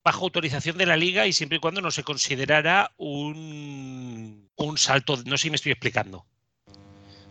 Bajo 0.03 0.25
autorización 0.25 0.77
de 0.77 0.87
la 0.87 0.97
liga 0.97 1.27
y 1.27 1.33
siempre 1.33 1.57
y 1.57 1.61
cuando 1.61 1.81
no 1.81 1.91
se 1.91 2.03
considerara 2.03 2.91
un, 2.97 4.49
un 4.55 4.77
salto, 4.77 5.17
no 5.25 5.37
sé 5.37 5.43
si 5.43 5.49
me 5.51 5.55
estoy 5.57 5.71
explicando. 5.71 6.25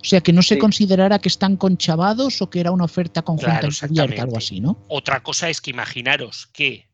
O 0.00 0.04
sea, 0.04 0.20
que 0.20 0.32
no 0.32 0.42
se 0.42 0.54
Sí. 0.54 0.60
considerara 0.60 1.18
que 1.18 1.28
están 1.28 1.56
conchavados 1.56 2.40
o 2.40 2.48
que 2.50 2.60
era 2.60 2.70
una 2.70 2.84
oferta 2.84 3.22
conjunta 3.22 3.60
Claro, 3.60 4.22
algo 4.22 4.38
así, 4.38 4.60
¿no? 4.60 4.84
Otra 4.88 5.22
cosa 5.22 5.48
es 5.50 5.60
que 5.60 5.70
imaginaros 5.70 6.46
que 6.52 6.88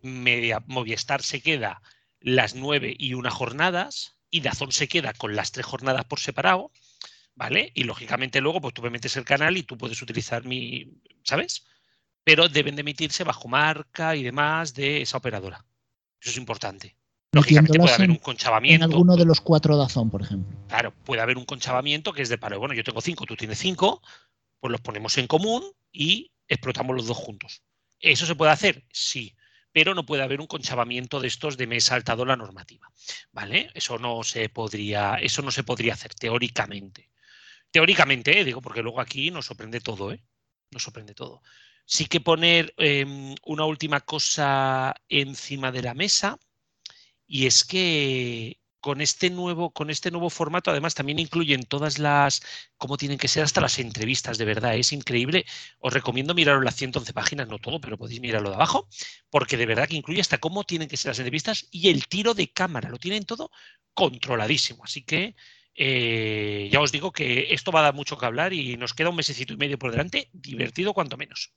Media, 0.00 0.62
Movistar 0.66 1.22
se 1.22 1.40
queda 1.40 1.80
las 2.20 2.54
nueve 2.54 2.94
y 2.98 3.14
una 3.14 3.30
jornadas 3.30 4.16
y 4.30 4.40
Dazón 4.40 4.72
se 4.72 4.88
queda 4.88 5.12
con 5.12 5.36
las 5.36 5.52
tres 5.52 5.66
jornadas 5.66 6.04
por 6.04 6.20
separado, 6.20 6.70
¿vale? 7.34 7.70
Y 7.74 7.84
lógicamente 7.84 8.40
luego 8.40 8.60
pues 8.60 8.74
tú 8.74 8.82
me 8.82 8.90
metes 8.90 9.16
el 9.16 9.24
canal 9.24 9.56
y 9.56 9.62
tú 9.62 9.76
puedes 9.76 10.00
utilizar 10.02 10.44
mi, 10.44 10.86
¿sabes? 11.24 11.64
Pero 12.24 12.48
deben 12.48 12.76
de 12.76 12.80
emitirse 12.80 13.24
bajo 13.24 13.48
marca 13.48 14.16
y 14.16 14.22
demás 14.22 14.74
de 14.74 15.02
esa 15.02 15.18
operadora. 15.18 15.64
Eso 16.20 16.30
es 16.30 16.36
importante. 16.36 16.96
Lógicamente 17.32 17.78
puede 17.78 17.94
haber 17.94 18.04
en- 18.04 18.10
un 18.10 18.16
En 18.16 18.22
conchavamiento. 18.22 18.84
alguno 18.84 19.16
de 19.16 19.24
los 19.24 19.40
cuatro 19.40 19.76
Dazón, 19.76 20.10
por 20.10 20.22
ejemplo. 20.22 20.56
Claro, 20.68 20.92
puede 21.04 21.22
haber 21.22 21.38
un 21.38 21.44
conchavamiento 21.46 22.12
que 22.12 22.22
es 22.22 22.28
de 22.28 22.38
paro. 22.38 22.58
Bueno, 22.58 22.74
yo 22.74 22.84
tengo 22.84 23.00
cinco, 23.00 23.24
tú 23.24 23.36
tienes 23.36 23.58
cinco, 23.58 24.02
pues 24.60 24.70
los 24.70 24.80
ponemos 24.82 25.16
en 25.18 25.26
común 25.26 25.64
y 25.90 26.30
explotamos 26.46 26.94
los 26.94 27.06
dos 27.06 27.16
juntos. 27.16 27.62
¿Eso 28.00 28.26
se 28.26 28.34
puede 28.34 28.52
hacer? 28.52 28.84
Sí, 28.92 29.34
pero 29.72 29.94
no 29.94 30.04
puede 30.04 30.22
haber 30.22 30.40
un 30.40 30.46
conchavamiento 30.46 31.20
de 31.20 31.28
estos 31.28 31.56
de 31.56 31.66
me 31.66 31.76
he 31.76 31.80
saltado 31.80 32.26
la 32.26 32.36
normativa. 32.36 32.88
¿Vale? 33.32 33.70
Eso 33.74 33.98
no 33.98 34.22
se 34.24 34.50
podría, 34.50 35.14
eso 35.14 35.40
no 35.40 35.50
se 35.50 35.62
podría 35.64 35.94
hacer 35.94 36.12
teóricamente. 36.14 37.08
Teóricamente, 37.70 38.38
¿eh? 38.38 38.44
digo, 38.44 38.60
porque 38.60 38.82
luego 38.82 39.00
aquí 39.00 39.30
nos 39.30 39.46
sorprende 39.46 39.80
todo, 39.80 40.12
¿eh? 40.12 40.22
Nos 40.70 40.82
sorprende 40.82 41.14
todo. 41.14 41.40
Sí 41.86 42.04
que 42.06 42.20
poner 42.20 42.74
em, 42.76 43.34
una 43.46 43.64
última 43.64 44.00
cosa 44.02 44.94
encima 45.08 45.72
de 45.72 45.82
la 45.82 45.94
mesa, 45.94 46.38
y 47.34 47.46
es 47.46 47.64
que 47.64 48.60
con 48.80 49.00
este 49.00 49.30
nuevo, 49.30 49.72
con 49.72 49.88
este 49.90 50.10
nuevo 50.10 50.28
formato, 50.28 50.70
además, 50.70 50.94
también 50.94 51.18
incluyen 51.18 51.62
todas 51.62 51.98
las, 51.98 52.42
cómo 52.76 52.96
tienen 52.98 53.16
que 53.16 53.28
ser 53.28 53.42
hasta 53.44 53.60
las 53.62 53.78
entrevistas, 53.78 54.36
de 54.38 54.44
verdad, 54.44 54.76
es 54.76 54.92
increíble. 54.92 55.46
Os 55.78 55.94
recomiendo 55.94 56.34
miraros 56.34 56.62
las 56.64 56.76
111 56.76 57.12
páginas, 57.14 57.48
no 57.48 57.58
todo, 57.58 57.80
pero 57.80 57.96
podéis 57.96 58.20
mirarlo 58.20 58.50
de 58.50 58.56
abajo, 58.56 58.86
porque 59.30 59.56
de 59.56 59.66
verdad 59.66 59.88
que 59.88 59.96
incluye 59.96 60.20
hasta 60.20 60.38
cómo 60.38 60.64
tienen 60.64 60.88
que 60.88 60.96
ser 60.98 61.10
las 61.10 61.20
entrevistas 61.20 61.68
y 61.70 61.88
el 61.88 62.06
tiro 62.06 62.34
de 62.34 62.52
cámara, 62.52 62.90
lo 62.90 62.98
tienen 62.98 63.24
todo 63.24 63.50
controladísimo. 63.94 64.84
Así 64.84 65.02
que 65.02 65.34
Eh, 65.74 66.68
ya 66.70 66.80
os 66.80 66.92
digo 66.92 67.12
que 67.12 67.54
esto 67.54 67.72
va 67.72 67.80
a 67.80 67.84
dar 67.84 67.94
mucho 67.94 68.18
que 68.18 68.26
hablar 68.26 68.52
y 68.52 68.76
nos 68.76 68.92
queda 68.92 69.08
un 69.08 69.16
mesecito 69.16 69.54
y 69.54 69.56
medio 69.56 69.78
por 69.78 69.90
delante, 69.90 70.28
divertido 70.32 70.92
cuanto 70.92 71.16
menos. 71.16 71.54